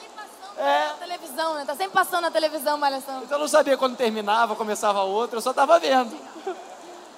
É. 0.57 0.87
Na 0.87 0.93
televisão, 0.93 1.53
né? 1.55 1.65
Tá 1.65 1.75
sempre 1.75 1.91
passando 1.91 2.21
na 2.21 2.31
televisão, 2.31 2.77
Malhação. 2.77 3.23
Então 3.23 3.37
eu 3.37 3.41
não 3.41 3.47
sabia 3.47 3.77
quando 3.77 3.97
terminava, 3.97 4.55
começava 4.55 5.01
outra, 5.01 5.37
eu 5.37 5.41
só 5.41 5.51
tava 5.51 5.77
vendo. 5.79 6.17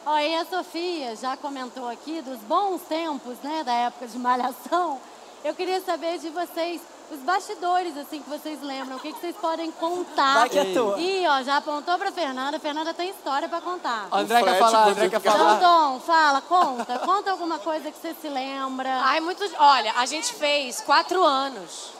Ó, 0.05 0.17
e 0.17 0.35
a 0.35 0.45
Sofia 0.45 1.15
já 1.15 1.37
comentou 1.37 1.87
aqui 1.87 2.21
dos 2.23 2.39
bons 2.39 2.81
tempos, 2.81 3.37
né, 3.43 3.63
da 3.63 3.73
época 3.73 4.07
de 4.07 4.17
malhação. 4.17 4.99
Eu 5.43 5.53
queria 5.53 5.81
saber 5.81 6.17
de 6.17 6.29
vocês, 6.29 6.81
os 7.11 7.19
bastidores, 7.19 7.95
assim, 7.97 8.21
que 8.21 8.29
vocês 8.29 8.61
lembram, 8.61 8.97
o 8.97 8.99
que, 8.99 9.13
que 9.13 9.19
vocês 9.19 9.35
podem 9.35 9.71
contar. 9.71 10.39
Vai 10.39 10.49
que 10.49 10.59
é 10.59 10.73
tua. 10.73 10.99
Ih, 10.99 11.27
ó, 11.27 11.43
já 11.43 11.57
apontou 11.57 11.97
pra 11.97 12.11
Fernanda, 12.11 12.57
a 12.57 12.59
Fernanda 12.59 12.93
tem 12.93 13.09
história 13.09 13.47
pra 13.47 13.61
contar. 13.61 14.07
André 14.11 14.41
quer 14.41 14.59
falar, 14.59 14.87
André 14.89 15.09
quer 15.09 15.19
falar. 15.19 15.55
Então, 15.57 15.59
Tom, 15.59 15.99
fala, 15.99 16.41
conta. 16.41 16.99
Conta 16.99 17.31
alguma 17.31 17.59
coisa 17.59 17.91
que 17.91 17.97
você 17.99 18.15
se 18.19 18.27
lembra. 18.29 18.89
Ai, 19.03 19.19
muito. 19.19 19.43
Olha, 19.59 19.93
a 19.97 20.05
gente 20.05 20.33
fez 20.33 20.81
quatro 20.81 21.23
anos. 21.23 21.91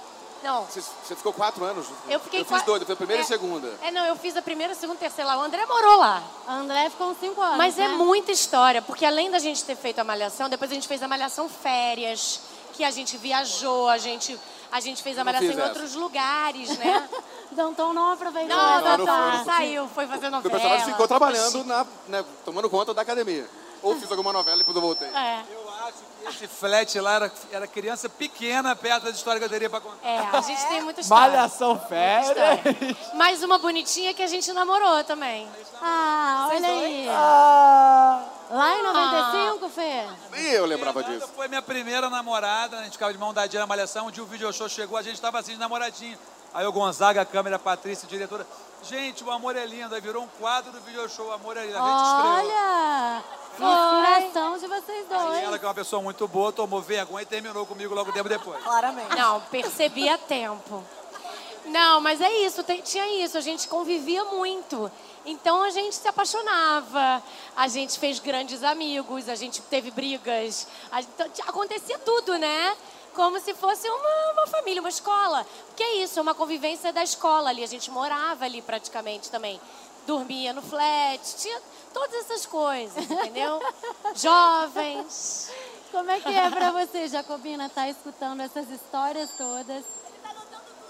Não. 0.43 0.65
Você, 0.65 0.81
você 0.81 1.15
ficou 1.15 1.31
quatro 1.31 1.63
anos? 1.63 1.87
Eu 2.09 2.19
fiquei 2.19 2.41
Eu 2.41 2.45
fiz 2.45 2.57
qua- 2.57 2.65
dois, 2.65 2.81
eu 2.81 2.85
fiz 2.85 2.93
a 2.93 2.97
primeira 2.97 3.21
É. 3.21 3.23
e 3.23 3.25
a 3.25 3.27
segunda. 3.27 3.73
É, 3.81 3.91
não, 3.91 4.05
eu 4.05 4.15
fiz 4.17 4.35
a 4.35 4.41
primeira, 4.41 4.73
a 4.73 4.75
segunda, 4.75 4.97
a 4.97 4.99
terceira 4.99 5.29
lá. 5.31 5.37
O 5.37 5.41
André 5.41 5.65
morou 5.65 5.97
lá. 5.97 6.21
A 6.45 6.55
André 6.55 6.89
ficou 6.89 7.11
uns 7.11 7.17
cinco 7.17 7.39
anos. 7.39 7.57
Mas 7.57 7.79
é 7.79 7.87
né? 7.87 7.95
muita 7.95 8.29
história, 8.31 8.81
porque 8.81 9.05
além 9.05 9.31
da 9.31 9.39
gente 9.39 9.63
ter 9.63 9.77
feito 9.77 9.99
a 9.99 10.03
malhação, 10.03 10.49
depois 10.49 10.69
a 10.69 10.73
gente 10.73 10.87
fez 10.87 11.01
a 11.01 11.07
malhação 11.07 11.47
férias, 11.47 12.41
que 12.73 12.83
a 12.83 12.91
gente 12.91 13.15
viajou, 13.15 13.87
a 13.87 13.97
gente, 13.97 14.37
a 14.73 14.79
gente 14.79 15.01
fez 15.03 15.17
a 15.17 15.23
não 15.23 15.31
malhação 15.31 15.49
em 15.49 15.59
essa. 15.59 15.67
outros 15.67 15.93
lugares, 15.95 16.77
né? 16.77 17.07
Danton 17.51 17.93
não 17.93 18.11
aproveitou 18.13 18.55
Não, 18.57 18.97
não 18.97 19.05
parte. 19.05 19.43
foi. 19.43 19.53
saiu, 19.53 19.87
foi 19.87 20.07
fazer 20.07 20.21
Meu 20.23 20.31
novela. 20.31 20.51
personagem 20.55 20.85
ficou 20.87 21.07
trabalhando, 21.07 21.63
na, 21.63 21.85
né, 22.07 22.25
tomando 22.43 22.69
conta 22.69 22.93
da 22.93 23.01
academia. 23.03 23.47
Ou 23.83 23.95
fiz 23.99 24.09
alguma 24.09 24.31
novela 24.33 24.55
e 24.55 24.59
depois 24.59 24.75
eu 24.75 24.81
voltei. 24.81 25.07
É, 25.09 25.43
Eu 25.51 25.69
acho 25.85 26.37
que 26.37 26.45
esse 26.45 26.47
flat 26.47 26.99
lá 27.01 27.13
era, 27.15 27.31
era 27.51 27.67
criança 27.67 28.07
pequena 28.07 28.73
perto 28.77 29.03
das 29.03 29.15
histórias 29.17 29.39
que 29.39 29.45
eu 29.45 29.49
teria 29.49 29.69
pra 29.69 29.81
contar. 29.81 30.07
é, 30.07 30.19
a 30.19 30.39
gente 30.41 30.65
tem 30.67 30.81
muita 30.81 31.01
história. 31.01 31.31
Malhação 31.31 31.77
férias. 31.79 32.33
Mais 33.13 33.43
uma 33.43 33.57
bonitinha 33.59 34.13
que 34.13 34.23
a 34.23 34.27
gente 34.27 34.51
namorou 34.53 35.03
também. 35.03 35.47
Ah, 35.81 36.47
olha 36.49 36.65
aí. 36.67 37.07
Ah, 37.09 38.23
Lá 38.49 38.77
em 38.77 38.83
95, 38.83 39.69
Fê? 39.69 40.05
E 40.37 40.53
eu 40.53 40.65
lembrava 40.65 40.99
Fernanda 41.01 41.19
disso. 41.25 41.33
foi 41.35 41.47
minha 41.47 41.61
primeira 41.61 42.09
namorada, 42.09 42.77
a 42.79 42.83
gente 42.83 42.93
ficava 42.93 43.11
de 43.11 43.17
mão 43.17 43.33
dadinha 43.33 43.61
na 43.61 43.67
malhação. 43.67 44.07
Um 44.07 44.11
dia 44.11 44.23
o 44.23 44.27
video 44.27 44.51
show 44.53 44.69
chegou, 44.69 44.97
a 44.97 45.01
gente 45.01 45.19
tava 45.19 45.39
assim 45.39 45.53
de 45.53 45.59
namoradinho. 45.59 46.17
Aí 46.53 46.65
o 46.67 46.71
Gonzaga, 46.71 47.21
a 47.21 47.25
câmera, 47.25 47.55
a 47.55 47.59
Patrícia, 47.59 48.05
a 48.05 48.09
diretora. 48.09 48.45
Gente, 48.83 49.23
o 49.23 49.31
amor 49.31 49.55
é 49.55 49.65
lindo. 49.65 49.95
Aí 49.95 50.01
virou 50.01 50.23
um 50.23 50.27
quadro 50.39 50.71
do 50.71 50.79
video 50.81 51.07
show, 51.09 51.27
o 51.27 51.31
amor 51.31 51.57
é 51.57 51.65
lindo. 51.65 51.77
A 51.77 51.81
gente 51.81 52.05
estreou. 52.05 52.53
Olha! 52.53 53.23
Inspiração 53.53 54.57
de 54.57 54.67
vocês 54.67 55.05
E 55.05 55.09
dois. 55.09 55.43
ela, 55.43 55.57
que 55.59 55.65
é 55.65 55.67
uma 55.67 55.73
pessoa 55.73 56.01
muito 56.01 56.27
boa, 56.27 56.51
tomou 56.51 56.81
vergonha 56.81 57.23
e 57.23 57.25
terminou 57.25 57.65
comigo 57.65 57.93
logo 57.95 58.11
tempo 58.11 58.27
depois. 58.29 58.61
Claramente. 58.63 59.15
Não, 59.15 59.41
percebi 59.41 60.09
a 60.09 60.17
tempo. 60.17 60.83
Não, 61.65 62.01
mas 62.01 62.19
é 62.19 62.29
isso, 62.45 62.61
tem- 62.63 62.81
tinha 62.81 63.23
isso, 63.23 63.37
a 63.37 63.41
gente 63.41 63.67
convivia 63.67 64.23
muito. 64.25 64.91
Então 65.25 65.61
a 65.63 65.69
gente 65.69 65.95
se 65.95 66.07
apaixonava, 66.07 67.23
a 67.55 67.67
gente 67.67 67.97
fez 67.97 68.19
grandes 68.19 68.61
amigos, 68.63 69.29
a 69.29 69.35
gente 69.35 69.61
teve 69.61 69.89
brigas, 69.91 70.67
gente- 71.17 71.41
acontecia 71.47 71.97
tudo, 71.99 72.37
né? 72.37 72.75
Como 73.15 73.39
se 73.39 73.53
fosse 73.53 73.87
uma, 73.87 74.31
uma 74.33 74.47
família, 74.47 74.81
uma 74.81 74.89
escola. 74.89 75.45
Porque 75.67 75.83
é 75.83 75.95
isso, 75.97 76.17
é 76.19 76.21
uma 76.21 76.33
convivência 76.33 76.91
da 76.91 77.03
escola 77.03 77.49
ali. 77.49 77.63
A 77.63 77.67
gente 77.67 77.89
morava 77.91 78.43
ali 78.45 78.61
praticamente 78.61 79.29
também. 79.29 79.61
Dormia 80.07 80.51
no 80.51 80.61
flat, 80.61 81.21
tinha 81.37 81.61
todas 81.93 82.13
essas 82.15 82.45
coisas, 82.45 83.09
entendeu? 83.09 83.61
Jovens. 84.15 85.51
Como 85.91 86.09
é 86.09 86.19
que 86.19 86.27
é 86.33 86.49
pra 86.49 86.71
você, 86.71 87.07
Jacobina, 87.07 87.67
estar 87.67 87.87
escutando 87.87 88.41
essas 88.41 88.69
histórias 88.69 89.29
todas? 89.37 89.85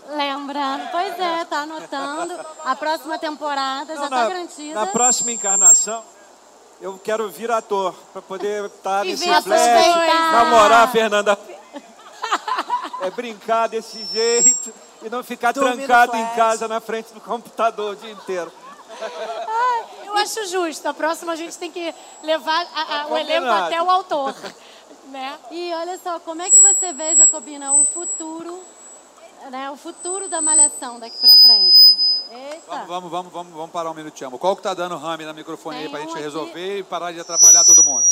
Lembrando, 0.10 0.90
pois 0.92 1.20
é, 1.20 1.46
tá 1.46 1.60
anotando. 1.62 2.40
A 2.64 2.76
próxima 2.76 3.18
temporada 3.18 3.96
já 3.96 4.02
tá 4.04 4.10
na, 4.10 4.28
garantida. 4.28 4.74
na 4.80 4.88
próxima 4.88 5.32
encarnação, 5.32 6.04
eu 6.82 7.00
quero 7.04 7.30
vir 7.30 7.50
ator, 7.52 7.94
para 8.12 8.22
poder 8.22 8.66
estar 8.66 9.06
E 9.06 9.12
nesse 9.12 9.26
coisas. 9.26 9.52
namorar 10.32 10.84
a 10.84 10.88
Fernanda. 10.88 11.40
É 13.02 13.10
brincar 13.12 13.68
desse 13.68 14.04
jeito 14.06 14.74
e 15.02 15.10
não 15.10 15.24
ficar 15.24 15.52
Dormir 15.52 15.86
trancado 15.86 16.16
em 16.16 16.26
casa 16.36 16.68
na 16.68 16.80
frente 16.80 17.14
do 17.14 17.20
computador 17.20 17.94
o 17.94 17.96
dia 17.96 18.12
inteiro. 18.12 18.52
Eu 20.06 20.16
acho 20.18 20.46
justo. 20.48 20.88
A 20.88 20.94
próxima 20.94 21.34
a 21.34 21.36
gente 21.36 21.58
tem 21.58 21.70
que 21.72 21.94
levar 22.22 22.66
a- 22.74 23.02
a- 23.02 23.08
o 23.08 23.18
elenco 23.18 23.48
até 23.48 23.82
o 23.82 23.90
autor. 23.90 24.34
Né? 25.06 25.38
E 25.52 25.74
olha 25.74 26.00
só, 26.02 26.20
como 26.22 26.42
é 26.42 26.50
que 26.50 26.60
você 26.62 26.94
vê, 26.94 27.14
Jacobina, 27.16 27.74
o 27.74 27.84
futuro, 27.84 28.64
né, 29.50 29.72
o 29.72 29.78
futuro 29.78 30.28
da 30.30 30.42
malhação 30.42 31.00
daqui 31.00 31.18
pra 31.18 31.32
frente? 31.38 31.78
Eita. 32.32 32.62
Vamos, 32.68 32.88
vamos, 32.88 33.12
vamos, 33.12 33.34
vamos, 33.34 33.54
vamos 33.54 33.72
parar 33.72 33.92
um 33.92 33.94
minutinho. 33.94 34.32
Qual 34.40 34.56
que 34.56 34.62
tá 34.64 34.74
dando 34.74 34.98
rame 34.98 35.26
na 35.26 35.34
microfone 35.34 35.78
aí 35.78 35.84
Tem 35.84 35.92
pra 35.92 36.00
um 36.00 36.04
gente 36.04 36.14
aqui. 36.14 36.24
resolver 36.24 36.80
e 36.80 36.84
parar 36.84 37.12
de 37.12 37.20
atrapalhar 37.20 37.64
todo 37.64 37.84
mundo? 37.84 38.04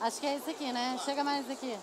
Acho 0.00 0.20
que 0.20 0.26
é 0.26 0.36
esse 0.36 0.50
aqui, 0.50 0.72
né? 0.72 0.98
Chega 1.04 1.24
mais 1.24 1.50
aqui. 1.50 1.76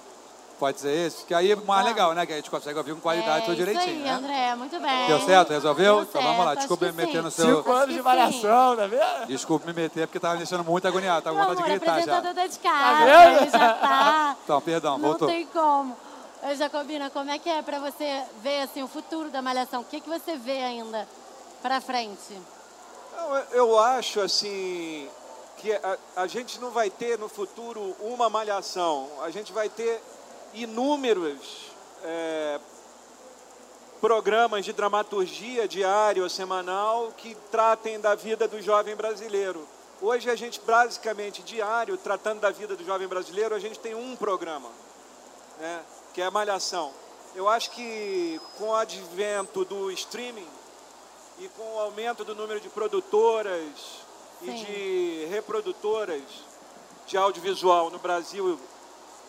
Pode 0.59 0.79
ser 0.79 0.89
esse? 0.91 1.23
Que 1.25 1.35
aí 1.35 1.51
é 1.51 1.55
mais 1.55 1.85
legal, 1.85 2.13
né? 2.13 2.25
Que 2.25 2.33
a 2.33 2.35
gente 2.37 2.49
consegue 2.49 2.77
ouvir 2.79 2.95
com 2.95 2.99
qualidade 3.01 3.43
é 3.43 3.45
tudo 3.45 3.55
direitinho, 3.55 3.85
isso 3.85 3.95
aí, 3.95 4.03
né? 4.03 4.11
André, 4.11 4.55
muito 4.55 4.79
bem. 4.79 5.07
Deu 5.07 5.21
certo? 5.21 5.49
Resolveu? 5.49 5.95
Deu 5.97 6.03
então 6.03 6.23
vamos 6.23 6.45
lá. 6.45 6.55
Desculpa 6.55 6.85
me 6.87 6.91
meter 6.93 7.21
no 7.21 7.29
seu. 7.29 7.57
cinco 7.57 7.71
anos 7.71 7.93
de 7.93 8.01
malhação, 8.01 8.75
tá 8.75 8.87
vendo? 8.87 9.27
Desculpa 9.27 9.67
me 9.67 9.73
meter 9.73 10.07
porque 10.07 10.19
tava 10.19 10.33
me 10.33 10.39
deixando 10.39 10.63
muito 10.63 10.87
agoniado. 10.87 11.21
Tava 11.21 11.35
com 11.35 11.41
Não, 11.43 11.49
vontade 11.49 11.67
de 11.67 11.71
amor, 11.73 11.79
gritar 11.79 12.23
já. 12.23 12.33
tá 12.33 12.47
de 12.47 12.59
casa, 12.59 13.05
vendo? 13.05 13.41
ele 13.41 13.51
já 13.51 13.73
tá. 13.75 14.35
Então, 14.43 14.61
perdão, 14.61 14.97
Não 14.97 15.09
voltou. 15.09 15.27
tem 15.27 15.45
como. 15.45 15.95
Jacobina, 16.55 17.09
como 17.09 17.29
é 17.31 17.39
que 17.39 17.49
é 17.49 17.61
pra 17.61 17.79
você 17.79 18.23
ver 18.41 18.61
assim, 18.61 18.83
o 18.83 18.87
futuro 18.87 19.29
da 19.29 19.41
malhação? 19.41 19.81
O 19.81 19.85
que, 19.85 19.99
que 20.01 20.09
você 20.09 20.35
vê 20.37 20.61
ainda 20.63 21.07
pra 21.61 21.81
frente? 21.81 22.39
Eu- 23.17 23.35
eu 23.51 23.79
acho 23.79 24.21
assim 24.21 25.09
que 25.57 25.71
a, 25.73 25.97
a 26.15 26.27
gente 26.27 26.59
não 26.59 26.69
vai 26.71 26.89
ter 26.89 27.17
no 27.17 27.27
futuro 27.27 27.95
uma 27.99 28.29
malhação, 28.29 29.09
a 29.21 29.29
gente 29.31 29.51
vai 29.51 29.67
ter 29.69 30.01
inúmeros 30.53 31.71
é, 32.03 32.59
programas 33.99 34.63
de 34.63 34.71
dramaturgia 34.73 35.67
diário 35.67 36.23
ou 36.23 36.29
semanal 36.29 37.11
que 37.17 37.33
tratem 37.51 37.99
da 37.99 38.13
vida 38.15 38.47
do 38.47 38.61
jovem 38.61 38.95
brasileiro. 38.95 39.67
Hoje 39.99 40.29
a 40.29 40.35
gente 40.35 40.61
basicamente 40.61 41.41
diário 41.41 41.97
tratando 41.97 42.39
da 42.39 42.51
vida 42.51 42.75
do 42.75 42.85
jovem 42.85 43.07
brasileiro, 43.07 43.55
a 43.55 43.59
gente 43.59 43.79
tem 43.79 43.95
um 43.95 44.15
programa, 44.15 44.69
né, 45.59 45.81
que 46.17 46.21
é 46.23 46.25
a 46.25 46.31
malhação. 46.31 46.91
Eu 47.35 47.47
acho 47.47 47.69
que 47.69 48.41
com 48.57 48.69
o 48.69 48.75
advento 48.75 49.63
do 49.63 49.91
streaming 49.91 50.47
e 51.37 51.47
com 51.49 51.75
o 51.75 51.79
aumento 51.79 52.25
do 52.25 52.33
número 52.33 52.59
de 52.59 52.69
produtoras 52.69 53.69
e 54.41 54.45
Sim. 54.45 54.55
de 54.55 55.25
reprodutoras 55.29 56.23
de 57.05 57.15
audiovisual 57.15 57.91
no 57.91 57.99
Brasil, 57.99 58.59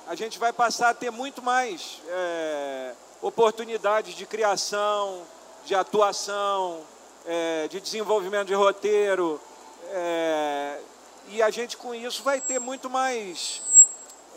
a 0.06 0.14
gente 0.14 0.38
vai 0.38 0.50
passar 0.50 0.88
a 0.88 0.94
ter 0.94 1.10
muito 1.10 1.42
mais 1.42 2.00
é, 2.08 2.94
oportunidades 3.20 4.14
de 4.14 4.24
criação, 4.24 5.24
de 5.66 5.74
atuação, 5.74 6.80
é, 7.26 7.68
de 7.68 7.82
desenvolvimento 7.82 8.46
de 8.46 8.54
roteiro. 8.54 9.38
é, 9.92 10.80
e 11.32 11.42
a 11.42 11.50
gente 11.50 11.76
com 11.76 11.94
isso 11.94 12.22
vai 12.22 12.40
ter 12.40 12.58
muito 12.58 12.88
mais 12.88 13.60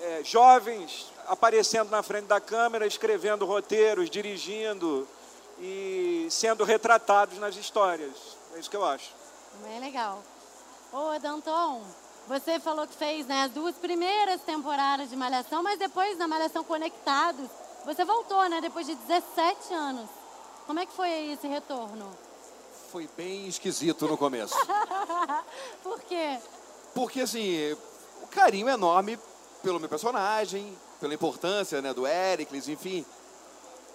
é, 0.01 0.21
jovens 0.25 1.11
aparecendo 1.27 1.89
na 1.89 2.03
frente 2.03 2.25
da 2.25 2.39
câmera, 2.39 2.85
escrevendo 2.85 3.45
roteiros, 3.45 4.09
dirigindo 4.09 5.07
e 5.59 6.27
sendo 6.29 6.63
retratados 6.63 7.37
nas 7.37 7.55
histórias. 7.55 8.37
É 8.55 8.59
isso 8.59 8.69
que 8.69 8.75
eu 8.77 8.85
acho. 8.85 9.13
Bem 9.63 9.79
legal. 9.79 10.21
Ô, 10.91 11.17
Danton, 11.19 11.81
você 12.27 12.59
falou 12.59 12.87
que 12.87 12.95
fez 12.95 13.25
né, 13.25 13.43
as 13.43 13.51
duas 13.51 13.75
primeiras 13.75 14.41
temporadas 14.41 15.09
de 15.09 15.15
Malhação, 15.15 15.63
mas 15.63 15.79
depois 15.79 16.17
na 16.17 16.27
Malhação 16.27 16.63
Conectados, 16.63 17.49
você 17.85 18.05
voltou, 18.05 18.47
né? 18.49 18.61
Depois 18.61 18.85
de 18.85 18.95
17 18.95 19.73
anos. 19.73 20.09
Como 20.67 20.79
é 20.79 20.85
que 20.85 20.93
foi 20.93 21.31
esse 21.31 21.47
retorno? 21.47 22.09
Foi 22.91 23.09
bem 23.17 23.47
esquisito 23.47 24.07
no 24.07 24.17
começo. 24.17 24.55
Por 25.81 25.99
quê? 26.01 26.39
Porque, 26.93 27.21
assim, 27.21 27.73
o 28.21 28.27
carinho 28.27 28.69
é 28.69 28.73
enorme 28.73 29.17
pelo 29.63 29.79
meu 29.79 29.89
personagem, 29.89 30.77
pela 31.01 31.13
importância 31.13 31.81
né, 31.81 31.93
do 31.93 32.05
Éricles, 32.05 32.69
enfim. 32.69 33.03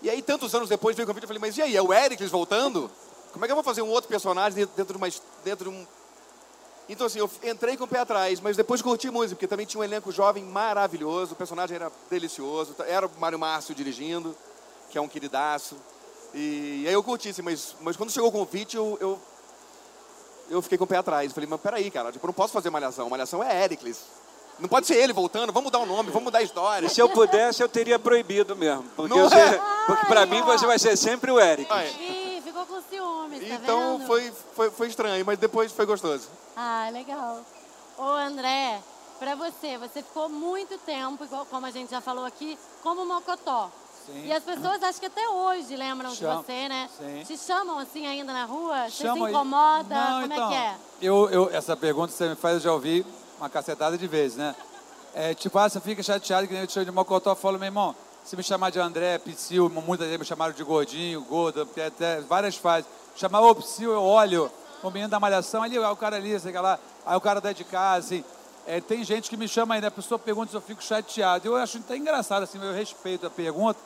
E 0.02 0.10
aí, 0.10 0.20
tantos 0.20 0.54
anos 0.54 0.68
depois, 0.68 0.94
veio 0.96 1.04
o 1.04 1.06
convite 1.06 1.22
eu 1.22 1.28
falei, 1.28 1.40
mas 1.40 1.56
e 1.56 1.62
aí, 1.62 1.76
é 1.76 1.80
o 1.80 1.92
Éricles 1.92 2.30
voltando? 2.30 2.90
Como 3.32 3.44
é 3.44 3.48
que 3.48 3.52
eu 3.52 3.56
vou 3.56 3.64
fazer 3.64 3.80
um 3.80 3.88
outro 3.88 4.08
personagem 4.08 4.66
dentro- 4.76 4.92
de, 4.92 4.96
uma, 4.98 5.08
dentro 5.44 5.70
de 5.70 5.76
um... 5.76 5.86
Então, 6.88 7.06
assim, 7.06 7.18
eu 7.18 7.30
entrei 7.44 7.76
com 7.76 7.84
o 7.84 7.88
pé 7.88 8.00
atrás, 8.00 8.40
mas 8.40 8.56
depois 8.56 8.82
curti 8.82 9.10
muito, 9.10 9.30
porque 9.30 9.46
também 9.46 9.66
tinha 9.66 9.80
um 9.80 9.84
elenco 9.84 10.12
jovem 10.12 10.44
maravilhoso, 10.44 11.32
o 11.32 11.36
personagem 11.36 11.76
era 11.76 11.90
delicioso, 12.10 12.74
era 12.86 13.06
o 13.06 13.10
Mário 13.18 13.38
Márcio 13.38 13.74
dirigindo, 13.74 14.36
que 14.90 14.98
é 14.98 15.00
um 15.00 15.08
queridaço. 15.08 15.76
E, 16.34 16.84
aí 16.86 16.92
eu 16.92 17.02
curti, 17.02 17.30
assim, 17.30 17.42
mas, 17.42 17.74
mas 17.80 17.96
quando 17.96 18.10
chegou 18.10 18.28
o 18.28 18.32
convite, 18.32 18.76
eu, 18.76 18.98
eu, 19.00 19.18
eu 20.50 20.62
fiquei 20.62 20.78
com 20.78 20.84
o 20.84 20.86
pé 20.86 20.96
atrás. 20.96 21.32
Falei, 21.32 21.48
mas 21.48 21.60
peraí, 21.60 21.90
cara, 21.90 22.12
tipo, 22.12 22.24
eu 22.24 22.28
não 22.28 22.34
posso 22.34 22.52
fazer 22.52 22.70
Malhação. 22.70 23.08
Malhação 23.08 23.42
é 23.42 23.62
Éricles. 23.62 23.98
Não 24.58 24.68
pode 24.68 24.86
ser 24.86 24.94
ele 24.94 25.12
voltando, 25.12 25.52
vamos 25.52 25.64
mudar 25.66 25.78
o 25.80 25.86
nome, 25.86 26.08
vamos 26.10 26.24
mudar 26.24 26.38
a 26.38 26.42
história. 26.42 26.86
E 26.86 26.90
se 26.90 27.00
eu 27.00 27.08
pudesse, 27.10 27.62
eu 27.62 27.68
teria 27.68 27.98
proibido 27.98 28.56
mesmo. 28.56 28.84
Porque, 28.96 29.14
Não 29.14 29.28
você- 29.28 29.36
é? 29.36 29.60
porque 29.86 30.06
para 30.06 30.24
mim 30.24 30.40
você 30.42 30.66
vai 30.66 30.78
ser 30.78 30.96
sempre 30.96 31.30
o 31.30 31.38
Eric. 31.38 31.70
Ai, 31.70 31.88
Ih, 31.88 32.40
ficou 32.42 32.64
com 32.64 32.80
ciúmes, 32.88 33.40
tá 33.46 33.54
então 33.54 33.98
vendo? 33.98 34.06
foi, 34.06 34.32
foi, 34.54 34.70
foi 34.70 34.88
estranho, 34.88 35.24
mas 35.26 35.38
depois 35.38 35.70
foi 35.72 35.84
gostoso. 35.84 36.28
Ah, 36.56 36.88
legal. 36.90 37.40
Ô, 37.98 38.02
André, 38.02 38.78
pra 39.18 39.34
você, 39.34 39.76
você 39.76 40.02
ficou 40.02 40.28
muito 40.30 40.78
tempo, 40.78 41.24
igual 41.24 41.44
como 41.46 41.66
a 41.66 41.70
gente 41.70 41.90
já 41.90 42.00
falou 42.00 42.24
aqui, 42.24 42.58
como 42.82 43.04
mocotó. 43.04 43.70
Sim. 44.06 44.26
E 44.26 44.32
as 44.32 44.42
pessoas 44.44 44.82
acho 44.82 45.00
que 45.00 45.06
até 45.06 45.28
hoje 45.28 45.74
lembram 45.76 46.14
Cham- 46.14 46.36
de 46.38 46.44
você, 46.46 46.68
né? 46.68 46.88
Sim. 46.96 47.24
Te 47.26 47.36
chamam 47.36 47.78
assim 47.78 48.06
ainda 48.06 48.32
na 48.32 48.44
rua? 48.44 48.84
Você 48.84 48.90
se 48.98 49.02
Chama 49.02 49.28
incomoda? 49.28 49.94
Não, 49.94 50.20
Como 50.22 50.32
então, 50.32 50.46
é 50.46 50.48
que 50.48 50.54
é? 50.54 50.74
Eu, 51.08 51.28
eu, 51.30 51.50
essa 51.52 51.76
pergunta 51.76 52.12
que 52.12 52.14
você 52.18 52.28
me 52.28 52.36
faz, 52.36 52.54
eu 52.54 52.60
já 52.60 52.72
ouvi 52.72 53.04
uma 53.38 53.48
cacetada 53.48 53.96
de 53.96 54.06
vezes, 54.06 54.36
né? 54.36 54.54
É, 55.14 55.34
tipo, 55.34 55.58
ah, 55.58 55.68
você 55.68 55.80
fica 55.80 56.02
chateado 56.02 56.46
que 56.46 56.52
nem 56.52 56.62
eu 56.62 56.66
te 56.66 56.74
chamo 56.74 56.86
de 56.86 56.92
mocotó. 56.92 57.30
Eu 57.30 57.36
falo, 57.36 57.58
meu 57.58 57.66
irmão, 57.66 57.94
se 58.24 58.36
me 58.36 58.42
chamar 58.42 58.70
de 58.70 58.78
André, 58.78 59.18
Psyu, 59.18 59.70
muitas 59.70 60.06
vezes 60.06 60.18
me 60.18 60.26
chamaram 60.26 60.52
de 60.52 60.62
gordinho, 60.62 61.22
gordo, 61.22 61.64
porque 61.64 61.80
até 61.80 62.20
várias 62.20 62.56
fases. 62.56 62.86
Chamar 63.14 63.40
o 63.40 63.54
Psyu, 63.54 63.92
eu 63.92 64.02
olho, 64.02 64.50
o 64.82 64.90
menino 64.90 65.08
da 65.08 65.18
malhação, 65.18 65.62
ali, 65.62 65.78
o 65.78 65.96
cara 65.96 66.16
ali, 66.16 66.38
sei 66.38 66.52
lá, 66.52 66.78
aí 67.04 67.16
o 67.16 67.20
cara 67.20 67.40
da 67.40 67.52
de 67.52 67.64
casa, 67.64 68.06
assim. 68.06 68.24
É, 68.66 68.80
tem 68.80 69.04
gente 69.04 69.30
que 69.30 69.36
me 69.36 69.46
chama 69.46 69.76
ainda, 69.76 69.86
a 69.86 69.92
pessoa 69.92 70.18
pergunta 70.18 70.50
se 70.50 70.56
eu 70.56 70.60
fico 70.60 70.82
chateado. 70.82 71.46
Eu 71.46 71.56
acho 71.56 71.78
até 71.78 71.96
engraçado, 71.96 72.42
assim, 72.42 72.58
eu 72.62 72.74
respeito 72.74 73.26
a 73.26 73.30
pergunta, 73.30 73.78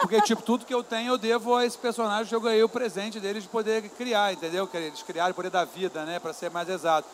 porque, 0.00 0.20
tipo, 0.22 0.42
tudo 0.42 0.64
que 0.64 0.74
eu 0.74 0.82
tenho 0.82 1.12
eu 1.12 1.18
devo 1.18 1.54
a 1.54 1.64
esse 1.64 1.76
personagem 1.76 2.26
que 2.26 2.34
eu 2.34 2.40
ganhei 2.40 2.62
o 2.62 2.68
presente 2.68 3.20
deles 3.20 3.42
de 3.42 3.48
poder 3.48 3.88
criar, 3.90 4.32
entendeu? 4.32 4.66
Que 4.66 4.76
eles 4.78 5.02
criaram, 5.02 5.34
poder 5.34 5.50
dar 5.50 5.64
vida, 5.64 6.04
né, 6.04 6.18
para 6.18 6.32
ser 6.32 6.50
mais 6.50 6.68
exato. 6.68 7.06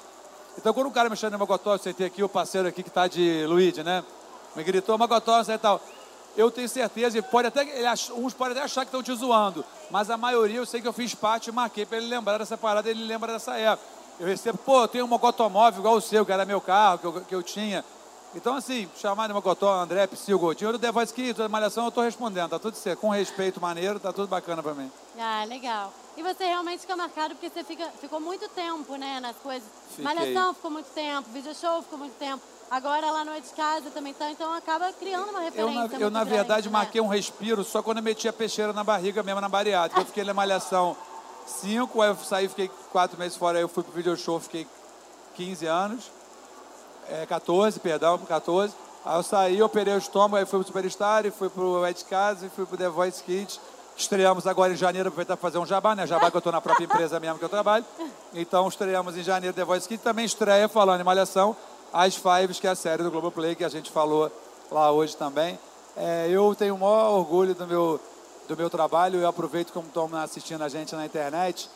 Então, 0.58 0.72
quando 0.74 0.88
o 0.88 0.90
cara 0.90 1.08
me 1.08 1.16
chama 1.16 1.32
de 1.32 1.38
Magotó, 1.38 1.74
eu 1.74 1.78
sentei 1.78 2.06
aqui 2.06 2.22
o 2.22 2.28
parceiro 2.28 2.68
aqui 2.68 2.82
que 2.82 2.90
tá 2.90 3.06
de 3.06 3.46
Luigi, 3.46 3.82
né? 3.82 4.04
Me 4.54 4.62
gritou 4.62 4.98
Magotó, 4.98 5.40
e 5.40 5.58
tal. 5.58 5.80
Eu 6.36 6.50
tenho 6.50 6.68
certeza, 6.68 7.18
e 7.18 7.22
pode 7.22 7.48
até, 7.48 7.66
uns 8.14 8.32
podem 8.32 8.52
até 8.52 8.64
achar 8.64 8.82
que 8.82 8.88
estão 8.88 9.02
te 9.02 9.14
zoando, 9.14 9.64
mas 9.90 10.08
a 10.08 10.16
maioria 10.16 10.56
eu 10.56 10.66
sei 10.66 10.80
que 10.80 10.88
eu 10.88 10.92
fiz 10.92 11.14
parte 11.14 11.48
e 11.48 11.52
marquei 11.52 11.84
para 11.84 11.98
ele 11.98 12.06
lembrar 12.06 12.38
dessa 12.38 12.56
parada, 12.56 12.88
ele 12.88 13.04
lembra 13.04 13.32
dessa 13.32 13.56
época. 13.58 13.86
Eu 14.18 14.26
recebo, 14.26 14.58
pô, 14.58 14.82
eu 14.82 14.88
tenho 14.88 15.04
um 15.04 15.08
mogotomóvel 15.08 15.80
igual 15.80 15.96
o 15.96 16.00
seu, 16.00 16.24
que 16.24 16.32
era 16.32 16.44
meu 16.44 16.60
carro, 16.60 16.98
que 16.98 17.04
eu, 17.04 17.12
que 17.22 17.34
eu 17.34 17.42
tinha. 17.42 17.84
Então, 18.34 18.54
assim, 18.54 18.88
chamar 18.96 19.26
de 19.26 19.34
Mogotó, 19.34 19.70
André, 19.70 20.06
Psyu, 20.06 20.38
Gotinho, 20.38 20.68
eu 20.68 20.72
do 20.72 20.78
The 20.78 20.90
Voice 20.90 21.12
Kids, 21.12 21.36
da 21.36 21.48
Malhação, 21.50 21.84
eu 21.84 21.90
tô 21.90 22.00
respondendo, 22.00 22.48
tá 22.48 22.58
tudo 22.58 22.76
certo, 22.76 23.00
com 23.00 23.10
respeito 23.10 23.60
maneiro, 23.60 24.00
tá 24.00 24.10
tudo 24.10 24.28
bacana 24.28 24.62
pra 24.62 24.72
mim. 24.72 24.90
Ah, 25.18 25.44
legal. 25.44 25.92
E 26.16 26.22
você 26.22 26.44
realmente 26.44 26.80
fica 26.80 26.94
marcado 26.94 27.34
porque 27.34 27.48
você 27.48 27.64
fica, 27.64 27.88
ficou 28.00 28.20
muito 28.20 28.48
tempo, 28.50 28.96
né, 28.96 29.18
nas 29.20 29.36
coisas. 29.36 29.66
Fiquei. 29.90 30.04
Malhação 30.04 30.54
ficou 30.54 30.70
muito 30.70 30.90
tempo, 30.94 31.28
video 31.30 31.54
show 31.54 31.82
ficou 31.82 31.98
muito 31.98 32.14
tempo. 32.18 32.42
Agora 32.70 33.10
lá 33.10 33.24
Noite 33.24 33.48
de 33.48 33.54
Casa 33.54 33.90
também 33.90 34.14
tá, 34.14 34.30
então 34.30 34.52
acaba 34.54 34.92
criando 34.92 35.30
uma 35.30 35.40
Eu, 35.40 35.44
referência. 35.44 35.74
na, 35.74 35.80
muito 35.80 35.94
eu, 35.94 36.10
na 36.10 36.20
grande, 36.20 36.36
verdade, 36.36 36.66
né? 36.68 36.72
marquei 36.72 37.00
um 37.00 37.06
respiro 37.06 37.64
só 37.64 37.82
quando 37.82 37.98
eu 37.98 38.02
meti 38.02 38.28
a 38.28 38.32
peixeira 38.32 38.72
na 38.72 38.82
barriga 38.84 39.22
mesmo, 39.22 39.40
na 39.40 39.48
bariátrica. 39.48 40.00
Eu 40.00 40.06
fiquei 40.06 40.24
na 40.24 40.32
Malhação 40.34 40.96
5, 41.46 42.00
aí 42.00 42.08
eu 42.10 42.16
saí, 42.16 42.48
fiquei 42.48 42.70
4 42.90 43.18
meses 43.18 43.36
fora, 43.36 43.58
aí 43.58 43.64
eu 43.64 43.68
fui 43.68 43.82
pro 43.82 43.92
video 43.92 44.16
show, 44.16 44.38
fiquei 44.40 44.66
15 45.34 45.66
anos. 45.66 46.10
É, 47.08 47.26
14, 47.26 47.80
perdão, 47.80 48.18
14. 48.18 48.74
Aí 49.04 49.18
eu 49.18 49.22
saí, 49.22 49.62
operei 49.62 49.94
o 49.94 49.98
estômago, 49.98 50.36
aí 50.36 50.46
fui 50.46 50.60
pro 50.60 50.66
Superstar, 50.68 51.26
e 51.26 51.30
fui 51.30 51.50
pro 51.50 51.86
Ed 51.86 52.04
Casa 52.04 52.46
e 52.46 52.48
fui 52.48 52.64
pro 52.64 52.76
The 52.76 52.88
Voice 52.88 53.22
Kids. 53.22 53.60
Estreamos 53.96 54.46
agora 54.46 54.72
em 54.72 54.76
janeiro, 54.76 55.08
aproveitar 55.08 55.36
para 55.36 55.42
fazer 55.42 55.58
um 55.58 55.66
jabá, 55.66 55.94
né? 55.94 56.06
Jabá 56.06 56.30
que 56.30 56.36
eu 56.36 56.38
estou 56.38 56.52
na 56.52 56.60
própria 56.60 56.84
empresa 56.84 57.20
mesmo 57.20 57.38
que 57.38 57.44
eu 57.44 57.48
trabalho. 57.48 57.84
Então 58.34 58.66
estreamos 58.66 59.16
em 59.16 59.22
janeiro 59.22 59.54
The 59.54 59.64
Voice 59.64 59.86
Kids. 59.86 60.02
Também 60.02 60.24
estreia 60.24 60.68
falando 60.68 61.00
em 61.00 61.04
Malhação, 61.04 61.54
As 61.92 62.16
Fives, 62.16 62.58
que 62.58 62.66
é 62.66 62.70
a 62.70 62.74
série 62.74 63.02
do 63.02 63.10
Globoplay, 63.10 63.54
que 63.54 63.64
a 63.64 63.68
gente 63.68 63.90
falou 63.90 64.30
lá 64.70 64.90
hoje 64.90 65.16
também. 65.16 65.58
É, 65.96 66.26
eu 66.30 66.54
tenho 66.54 66.74
o 66.74 66.78
maior 66.78 67.12
orgulho 67.12 67.54
do 67.54 67.66
meu, 67.66 68.00
do 68.48 68.56
meu 68.56 68.70
trabalho. 68.70 69.20
Eu 69.20 69.28
aproveito 69.28 69.72
como 69.72 69.86
estão 69.86 70.08
assistindo 70.16 70.62
a 70.62 70.68
gente 70.68 70.94
na 70.94 71.04
internet, 71.04 71.68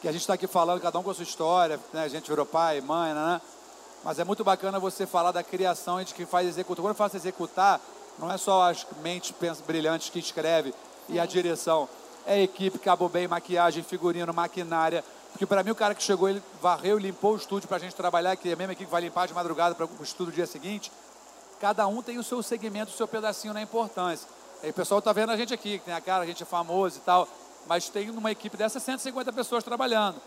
que 0.00 0.08
a 0.08 0.12
gente 0.12 0.22
está 0.22 0.34
aqui 0.34 0.46
falando, 0.46 0.80
cada 0.80 0.98
um 0.98 1.02
com 1.02 1.10
a 1.10 1.14
sua 1.14 1.24
história, 1.24 1.78
né? 1.92 2.04
A 2.04 2.08
gente 2.08 2.28
virou 2.28 2.46
pai, 2.46 2.80
mãe, 2.80 3.12
né? 3.12 3.40
Mas 4.02 4.18
é 4.18 4.24
muito 4.24 4.42
bacana 4.42 4.78
você 4.78 5.06
falar 5.06 5.30
da 5.30 5.42
criação 5.42 6.00
e 6.00 6.06
de 6.06 6.14
quem 6.14 6.24
faz 6.24 6.48
executar. 6.48 6.82
Quando 6.82 6.92
eu 6.92 6.96
faço 6.96 7.16
executar, 7.16 7.78
não 8.18 8.32
é 8.32 8.38
só 8.38 8.70
as 8.70 8.86
mentes 9.02 9.34
brilhantes 9.66 10.08
que 10.08 10.18
escreve 10.18 10.74
e 11.10 11.18
a 11.20 11.26
direção. 11.26 11.88
É 12.26 12.34
a 12.34 12.38
equipe, 12.42 12.78
cabo 12.78 13.08
bem, 13.08 13.26
maquiagem, 13.26 13.82
figurino, 13.82 14.32
maquinária. 14.32 15.04
Porque 15.32 15.46
para 15.46 15.62
mim 15.62 15.70
o 15.70 15.74
cara 15.74 15.94
que 15.94 16.02
chegou, 16.02 16.28
ele 16.28 16.42
varreu, 16.60 16.98
limpou 16.98 17.32
o 17.34 17.36
estúdio 17.36 17.68
para 17.68 17.76
a 17.76 17.80
gente 17.80 17.94
trabalhar, 17.94 18.36
que 18.36 18.48
é 18.48 18.52
a 18.52 18.56
mesma 18.56 18.72
equipe 18.72 18.86
que 18.86 18.92
vai 18.92 19.00
limpar 19.00 19.26
de 19.28 19.34
madrugada 19.34 19.74
para 19.74 19.86
o 19.86 20.02
estúdio 20.02 20.26
no 20.26 20.32
dia 20.32 20.46
seguinte. 20.46 20.90
Cada 21.60 21.86
um 21.86 22.02
tem 22.02 22.18
o 22.18 22.22
seu 22.22 22.42
segmento, 22.42 22.90
o 22.92 22.96
seu 22.96 23.06
pedacinho 23.06 23.54
na 23.54 23.62
importância. 23.62 24.28
Aí 24.62 24.70
o 24.70 24.74
pessoal 24.74 25.00
tá 25.00 25.12
vendo 25.12 25.30
a 25.30 25.36
gente 25.36 25.54
aqui, 25.54 25.78
que 25.78 25.84
tem 25.84 25.94
a 25.94 26.00
cara, 26.00 26.24
a 26.24 26.26
gente 26.26 26.42
é 26.42 26.46
famoso 26.46 26.98
e 26.98 27.00
tal, 27.00 27.28
mas 27.66 27.88
tem 27.88 28.06
numa 28.08 28.30
equipe 28.30 28.56
dessas 28.56 28.82
150 28.82 29.32
pessoas 29.32 29.62
trabalhando. 29.64 30.20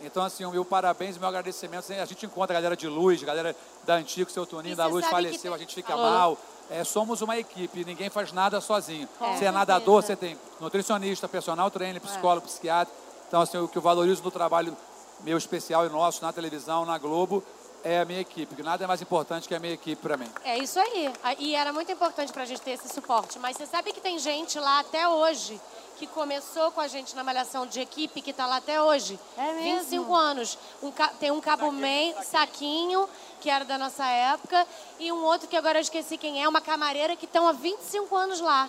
Então, 0.00 0.22
assim, 0.22 0.44
o 0.44 0.50
meu 0.50 0.64
parabéns, 0.64 1.16
o 1.16 1.20
meu 1.20 1.28
agradecimento. 1.28 1.90
A 1.92 2.04
gente 2.04 2.26
encontra 2.26 2.52
a 2.54 2.60
galera 2.60 2.76
de 2.76 2.86
luz, 2.86 3.22
galera 3.22 3.56
da 3.84 3.94
Antigo, 3.94 4.30
seu 4.30 4.44
Toninho, 4.44 4.74
E 4.74 4.76
da 4.76 4.86
Luz 4.86 5.04
que 5.04 5.10
faleceu, 5.10 5.40
tem- 5.40 5.54
a 5.54 5.58
gente 5.58 5.74
fica 5.74 5.92
alô? 5.94 6.02
mal. 6.02 6.38
É, 6.70 6.82
somos 6.82 7.22
uma 7.22 7.36
equipe, 7.38 7.84
ninguém 7.84 8.10
faz 8.10 8.32
nada 8.32 8.60
sozinho. 8.60 9.08
Com 9.18 9.36
você 9.36 9.44
é 9.44 9.50
nadador, 9.50 10.02
você 10.02 10.16
tem 10.16 10.36
nutricionista, 10.60 11.28
personal 11.28 11.70
trainer, 11.70 12.00
psicólogo, 12.00 12.46
psiquiatra. 12.46 12.92
Então, 13.28 13.40
assim, 13.40 13.58
o 13.58 13.68
que 13.68 13.78
eu 13.78 13.82
valorizo 13.82 14.22
no 14.22 14.30
trabalho 14.30 14.76
meu 15.20 15.38
especial 15.38 15.86
e 15.86 15.88
nosso 15.88 16.22
na 16.22 16.32
televisão, 16.32 16.84
na 16.84 16.98
Globo, 16.98 17.42
é 17.84 18.00
a 18.00 18.04
minha 18.04 18.20
equipe. 18.20 18.54
que 18.54 18.62
Nada 18.62 18.84
é 18.84 18.86
mais 18.86 19.00
importante 19.02 19.46
que 19.48 19.54
a 19.54 19.58
minha 19.60 19.74
equipe 19.74 20.00
para 20.00 20.16
mim. 20.16 20.30
É 20.44 20.58
isso 20.58 20.78
aí. 20.78 21.12
Ah, 21.22 21.34
E 21.38 21.54
era 21.54 21.72
muito 21.72 21.90
importante 21.92 22.32
pra 22.32 22.44
gente 22.44 22.60
ter 22.60 22.72
esse 22.72 22.88
suporte. 22.88 23.38
Mas 23.38 23.56
você 23.56 23.66
sabe 23.66 23.92
que 23.92 24.00
tem 24.00 24.18
gente 24.18 24.58
lá 24.58 24.80
até 24.80 25.08
hoje 25.08 25.60
que 25.98 26.06
começou 26.06 26.70
com 26.72 26.80
a 26.82 26.88
gente 26.88 27.16
na 27.16 27.24
malhação 27.24 27.66
de 27.66 27.80
equipe, 27.80 28.20
que 28.20 28.30
tá 28.32 28.46
lá 28.46 28.56
até 28.56 28.82
hoje. 28.82 29.18
É 29.38 29.52
mesmo? 29.54 29.80
25 29.80 30.14
anos. 30.14 30.58
Um 30.82 30.90
ca- 30.92 31.08
tem 31.18 31.30
um 31.30 31.40
cabo 31.40 31.72
man, 31.72 32.12
saquinho, 32.22 33.08
que 33.40 33.48
era 33.48 33.64
da 33.64 33.78
nossa 33.78 34.04
época, 34.06 34.66
e 34.98 35.10
um 35.10 35.24
outro 35.24 35.48
que 35.48 35.56
agora 35.56 35.78
eu 35.78 35.82
esqueci 35.82 36.18
quem 36.18 36.42
é, 36.42 36.46
uma 36.48 36.60
camareira 36.60 37.16
que 37.16 37.24
estão 37.24 37.48
há 37.48 37.52
25 37.52 38.14
anos 38.14 38.40
lá. 38.40 38.68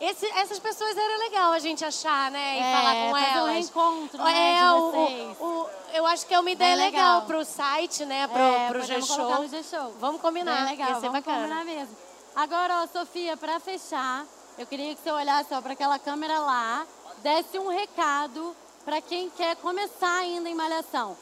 Esse- 0.00 0.30
essas 0.30 0.58
pessoas 0.60 0.96
era 0.96 1.16
legal 1.18 1.50
a 1.52 1.58
gente 1.58 1.84
achar, 1.84 2.30
né? 2.30 2.56
E 2.56 2.60
É, 2.60 2.72
falar 2.76 2.94
com 2.94 3.10
fazer 3.10 3.24
um 3.24 3.38
elas. 3.38 3.52
reencontro, 3.54 4.22
né, 4.22 4.52
é, 4.52 4.60
de 4.60 4.68
o- 4.72 4.90
vocês. 4.92 5.36
o- 5.40 5.44
o- 5.44 5.66
eu 5.92 6.06
acho 6.06 6.24
que 6.26 6.34
é 6.34 6.38
uma 6.38 6.50
ideia 6.50 6.76
legal. 6.76 7.14
legal. 7.16 7.22
pro 7.22 7.44
site, 7.44 8.04
né? 8.04 8.28
Pro, 8.28 8.38
É, 8.40 8.68
pro 8.68 8.82
G-Show. 8.84 9.48
G-Show. 9.48 9.94
Vamos 9.98 10.20
combinar. 10.20 10.64
Legal, 10.70 11.00
vamos 11.00 11.12
bacana. 11.12 11.36
combinar 11.38 11.64
mesmo. 11.64 11.96
Agora, 12.36 12.82
ó, 12.82 12.86
Sofia, 12.86 13.36
para 13.36 13.58
fechar, 13.58 14.24
eu 14.56 14.66
queria 14.66 14.94
que 14.94 15.02
você 15.02 15.10
olhasse 15.10 15.48
para 15.60 15.72
aquela 15.72 15.98
câmera 15.98 16.38
lá, 16.38 16.86
desse 17.18 17.58
um 17.58 17.68
recado 17.68 18.54
para 18.84 19.00
quem 19.00 19.28
quer 19.30 19.56
começar 19.56 20.18
ainda 20.18 20.48
em 20.48 20.54
Malhação. 20.54 21.16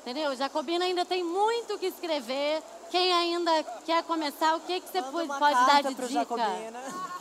Entendeu? 0.00 0.34
Jacobina 0.34 0.84
ainda 0.84 1.04
tem 1.04 1.22
muito 1.22 1.74
o 1.74 1.78
que 1.78 1.86
escrever. 1.86 2.60
Quem 2.90 3.12
ainda 3.12 3.62
quer 3.84 4.02
começar, 4.04 4.56
o 4.56 4.60
que, 4.60 4.80
que 4.80 4.88
você 4.88 5.02
pode, 5.02 5.28
pode 5.28 5.66
dar 5.66 5.82
de 5.84 5.94
pro 5.94 6.06
dica? 6.08 6.20
Jacobina. 6.20 7.15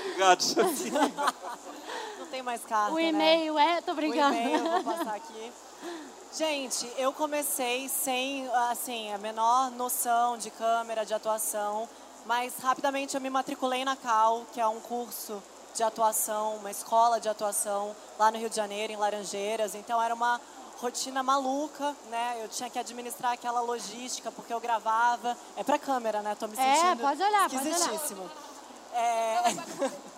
Obrigado, 0.00 0.42
Sofia. 0.42 0.92
Não 2.18 2.26
tem 2.26 2.42
mais 2.42 2.64
carta, 2.64 2.92
O 2.92 2.96
né? 2.96 3.02
e-mail 3.08 3.58
é, 3.58 3.80
tô 3.80 3.92
O 3.92 3.94
brincando. 3.94 4.36
e-mail, 4.36 4.66
eu 4.66 4.82
vou 4.82 4.94
passar 4.96 5.14
aqui. 5.14 5.52
Gente, 6.36 6.90
eu 6.96 7.12
comecei 7.12 7.88
sem, 7.88 8.48
assim, 8.70 9.12
a 9.12 9.18
menor 9.18 9.70
noção 9.70 10.36
de 10.36 10.50
câmera, 10.50 11.04
de 11.06 11.14
atuação, 11.14 11.88
mas 12.26 12.54
rapidamente 12.58 13.14
eu 13.14 13.20
me 13.20 13.30
matriculei 13.30 13.84
na 13.84 13.94
CAL, 13.94 14.44
que 14.52 14.60
é 14.60 14.66
um 14.66 14.80
curso 14.80 15.40
de 15.74 15.82
atuação, 15.82 16.56
uma 16.56 16.70
escola 16.70 17.20
de 17.20 17.28
atuação 17.28 17.94
lá 18.18 18.30
no 18.32 18.38
Rio 18.38 18.50
de 18.50 18.56
Janeiro, 18.56 18.92
em 18.92 18.96
Laranjeiras. 18.96 19.74
Então 19.76 20.00
era 20.02 20.14
uma 20.14 20.40
rotina 20.78 21.22
maluca, 21.22 21.94
né? 22.10 22.38
Eu 22.42 22.48
tinha 22.48 22.68
que 22.68 22.78
administrar 22.78 23.32
aquela 23.32 23.60
logística 23.60 24.32
porque 24.32 24.52
eu 24.52 24.60
gravava. 24.60 25.36
É 25.56 25.62
pra 25.62 25.78
câmera, 25.78 26.20
né? 26.22 26.34
Tô 26.34 26.48
me 26.48 26.56
É, 26.58 26.74
sentindo 26.76 27.00
pode 27.02 27.22
olhar, 27.22 27.48
pode 27.50 27.68
olhar. 27.68 28.00
É... 28.94 29.94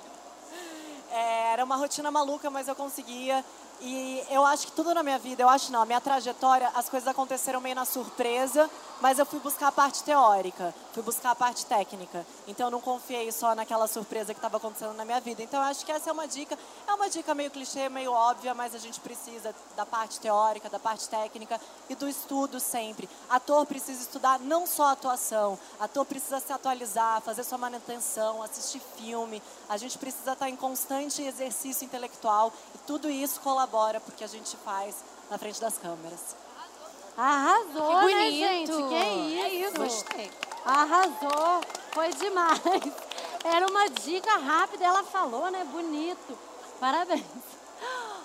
É, 1.17 1.53
era 1.53 1.65
uma 1.65 1.77
rotina 1.77 2.11
maluca, 2.11 2.51
mas 2.51 2.69
eu 2.69 2.75
conseguia. 2.75 3.43
E 3.81 4.25
eu 4.31 4.45
acho 4.47 4.67
que 4.67 4.73
tudo 4.73 4.95
na 4.95 5.03
minha 5.03 5.19
vida, 5.19 5.43
eu 5.43 5.49
acho 5.49 5.71
não, 5.71 5.83
a 5.83 5.87
minha 5.87 6.01
trajetória, 6.01 6.71
as 6.75 6.89
coisas 6.89 7.07
aconteceram 7.07 7.61
meio 7.61 7.75
na 7.75 7.85
surpresa, 7.85 8.71
mas 9.03 9.19
eu 9.19 9.27
fui 9.27 9.39
buscar 9.39 9.69
a 9.69 9.73
parte 9.73 10.03
teórica, 10.03 10.75
fui 10.95 11.03
buscar 11.03 11.33
a 11.33 11.35
parte 11.35 11.67
técnica. 11.67 12.27
Então 12.49 12.69
eu 12.69 12.71
não 12.71 12.81
confiei 12.81 13.31
só 13.31 13.55
naquela 13.55 13.87
surpresa 13.87 14.33
que 14.33 14.39
estava 14.39 14.57
acontecendo 14.57 14.95
na 14.95 15.05
minha 15.05 15.21
vida. 15.21 15.43
Então 15.43 15.61
eu 15.61 15.67
acho 15.67 15.85
que 15.85 15.93
essa 15.93 16.09
é 16.09 16.13
uma 16.13 16.27
dica, 16.27 16.59
é 16.89 16.95
uma 16.95 17.11
dica 17.11 17.35
meio 17.35 17.51
clichê, 17.51 17.91
meio 17.91 18.13
óbvia, 18.13 18.55
mas 18.55 18.75
a 18.75 18.79
gente 18.79 18.99
precisa 18.99 19.55
da 19.77 19.85
parte 19.85 20.21
teórica, 20.21 20.71
da 20.71 20.79
parte 20.79 21.07
técnica 21.11 21.61
e 21.91 21.95
do 21.95 22.09
estudo 22.09 22.59
sempre. 22.59 23.07
Ator 23.29 23.67
precisa 23.67 24.01
estudar 24.01 24.39
não 24.39 24.67
só 24.67 24.89
atuação, 24.89 25.59
ator 25.79 26.07
precisa 26.07 26.41
se 26.41 26.53
atualizar, 26.53 27.21
fazer 27.21 27.45
sua 27.45 27.59
manutenção, 27.59 28.43
assistir 28.43 28.81
filme. 28.97 29.43
A 29.69 29.77
gente 29.77 29.99
precisa 29.99 30.33
estar 30.33 30.49
em 30.49 30.57
constante 30.57 31.21
exercício 31.21 31.85
intelectual 31.85 32.51
e 32.75 32.79
tudo 32.79 33.11
isso 33.11 33.39
colabora 33.41 33.66
porque 34.01 34.25
a 34.25 34.27
gente 34.27 34.57
faz 34.59 34.97
na 35.31 35.39
frente 35.39 35.61
das 35.61 35.79
câmeras. 35.79 36.37
Arrasou, 37.17 38.01
Que 38.01 38.15
né, 38.15 38.25
bonito. 38.25 38.37
gente? 38.37 38.73
Que 38.73 39.05
isso? 39.05 39.45
É 39.45 39.49
isso, 39.49 39.77
gostei. 39.79 40.31
Arrasou. 40.65 41.61
Foi 41.93 42.13
demais. 42.13 42.61
Era 43.45 43.67
uma 43.71 43.89
dica 43.89 44.37
rápida, 44.37 44.85
ela 44.85 45.03
falou, 45.05 45.51
né? 45.51 45.65
Bonito. 45.71 46.39
Parabéns. 46.79 47.23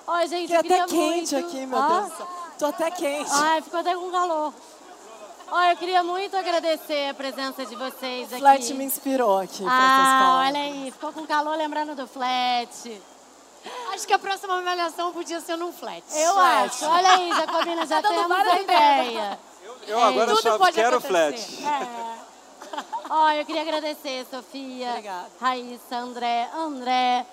Ó, 0.08 0.26
gente, 0.26 0.52
Fiquei 0.56 0.80
até 0.80 0.88
quente 0.88 1.36
muito... 1.36 1.48
aqui, 1.48 1.66
meu 1.66 1.80
Ó, 1.80 1.88
Deus. 2.02 2.14
Tô 2.58 2.66
até 2.66 2.92
quente. 2.92 3.30
Ai, 3.34 3.62
ficou 3.62 3.80
até 3.80 3.96
com 3.96 4.12
calor. 4.12 4.54
Ó, 5.54 5.64
eu 5.64 5.78
queria 5.78 6.04
muito 6.04 6.36
agradecer 6.36 7.10
a 7.10 7.14
presença 7.14 7.66
de 7.66 7.76
vocês 7.76 8.30
O 8.32 8.36
aqui. 8.36 8.40
Flat 8.40 8.74
me 8.74 8.86
inspirou 8.86 9.38
aqui 9.38 9.64
Ah, 9.68 10.44
olha 10.48 10.60
aí, 10.60 10.92
ficou 10.92 11.12
com 11.14 11.26
calor 11.28 11.56
lembrando 11.58 11.94
do 11.96 12.08
flat. 12.08 13.02
Acho 13.93 14.08
que 14.08 14.13
a 14.13 14.19
próxima 14.19 14.58
avaliação 14.58 15.12
podia 15.12 15.39
ser 15.41 15.56
num 15.58 15.71
flat. 15.71 16.04
Eu 16.15 16.34
Flat. 16.34 16.65
acho. 16.65 16.86
Olha 16.86 17.12
aí, 17.13 17.30
Jacobina, 17.34 17.86
já 17.86 18.02
Tá 18.02 18.08
temos 18.10 18.32
a 18.32 18.60
ideia. 18.60 19.39
Eu 19.88 20.02
agora 20.02 20.28
Tudo 20.32 20.41
só 20.41 20.58
pode 20.58 20.74
quero 20.74 20.97
acontecer. 20.97 21.58
flat. 21.58 21.65
É. 21.65 22.32
Ó, 23.10 23.30
eu 23.32 23.45
queria 23.45 23.62
agradecer, 23.62 24.26
Sofia, 24.32 24.89
Obrigada. 24.91 25.30
Raíssa, 25.39 25.97
André, 25.97 26.50
André, 26.56 27.26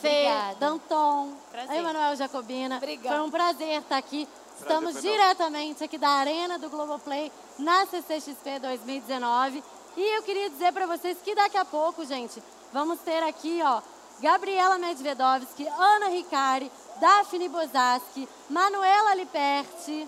Fê, 0.00 0.08
Obrigada. 0.26 0.54
Danton, 0.56 1.32
Prazer. 1.52 1.76
Emanuel 1.76 2.16
Jacobina. 2.16 2.76
Obrigada. 2.76 3.16
Foi 3.16 3.26
um 3.26 3.30
prazer 3.30 3.80
estar 3.80 3.96
aqui. 3.96 4.28
Estamos 4.58 4.92
foi 4.94 5.02
meu. 5.02 5.12
diretamente 5.12 5.84
aqui 5.84 5.96
da 5.96 6.08
Arena 6.08 6.58
do 6.58 6.68
Globoplay 6.68 7.30
na 7.58 7.86
CCXP 7.86 8.58
2019. 8.60 9.62
E 9.96 10.16
eu 10.16 10.22
queria 10.22 10.50
dizer 10.50 10.72
para 10.72 10.86
vocês 10.86 11.16
que 11.22 11.34
daqui 11.34 11.56
a 11.56 11.64
pouco, 11.64 12.04
gente, 12.04 12.42
vamos 12.72 12.98
ter 13.00 13.22
aqui, 13.22 13.60
ó, 13.62 13.80
Gabriela 14.20 14.78
Medvedovski, 14.78 15.66
Ana 15.66 16.08
Ricari, 16.08 16.70
Daphne 17.00 17.48
Bozaski, 17.48 18.28
Manuela 18.48 19.14
Liperti, 19.14 20.06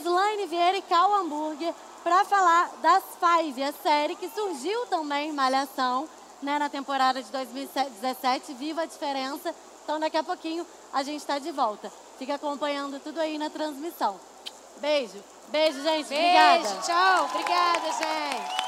Slaine 0.00 0.46
Vieira 0.46 0.78
e 0.78 0.82
Cal 0.82 1.14
Hamburger 1.14 1.72
para 2.02 2.24
falar 2.24 2.70
das 2.82 3.02
Five, 3.20 3.62
a 3.62 3.72
série 3.72 4.16
que 4.16 4.28
surgiu 4.28 4.86
também 4.86 5.30
em 5.30 5.32
Malhação, 5.32 6.08
né, 6.42 6.58
na 6.58 6.68
temporada 6.68 7.22
de 7.22 7.30
2017, 7.30 8.52
Viva 8.54 8.82
a 8.82 8.86
Diferença. 8.86 9.54
Então 9.84 10.00
daqui 10.00 10.16
a 10.16 10.24
pouquinho 10.24 10.66
a 10.92 11.02
gente 11.02 11.20
está 11.20 11.38
de 11.38 11.52
volta. 11.52 11.92
Fica 12.18 12.34
acompanhando 12.34 12.98
tudo 13.00 13.20
aí 13.20 13.38
na 13.38 13.50
transmissão. 13.50 14.18
Beijo. 14.78 15.22
Beijo, 15.48 15.80
gente. 15.82 16.08
Beijo, 16.08 16.24
Obrigada. 16.24 16.80
tchau. 16.82 17.24
Obrigada, 17.26 17.92
gente. 17.92 18.66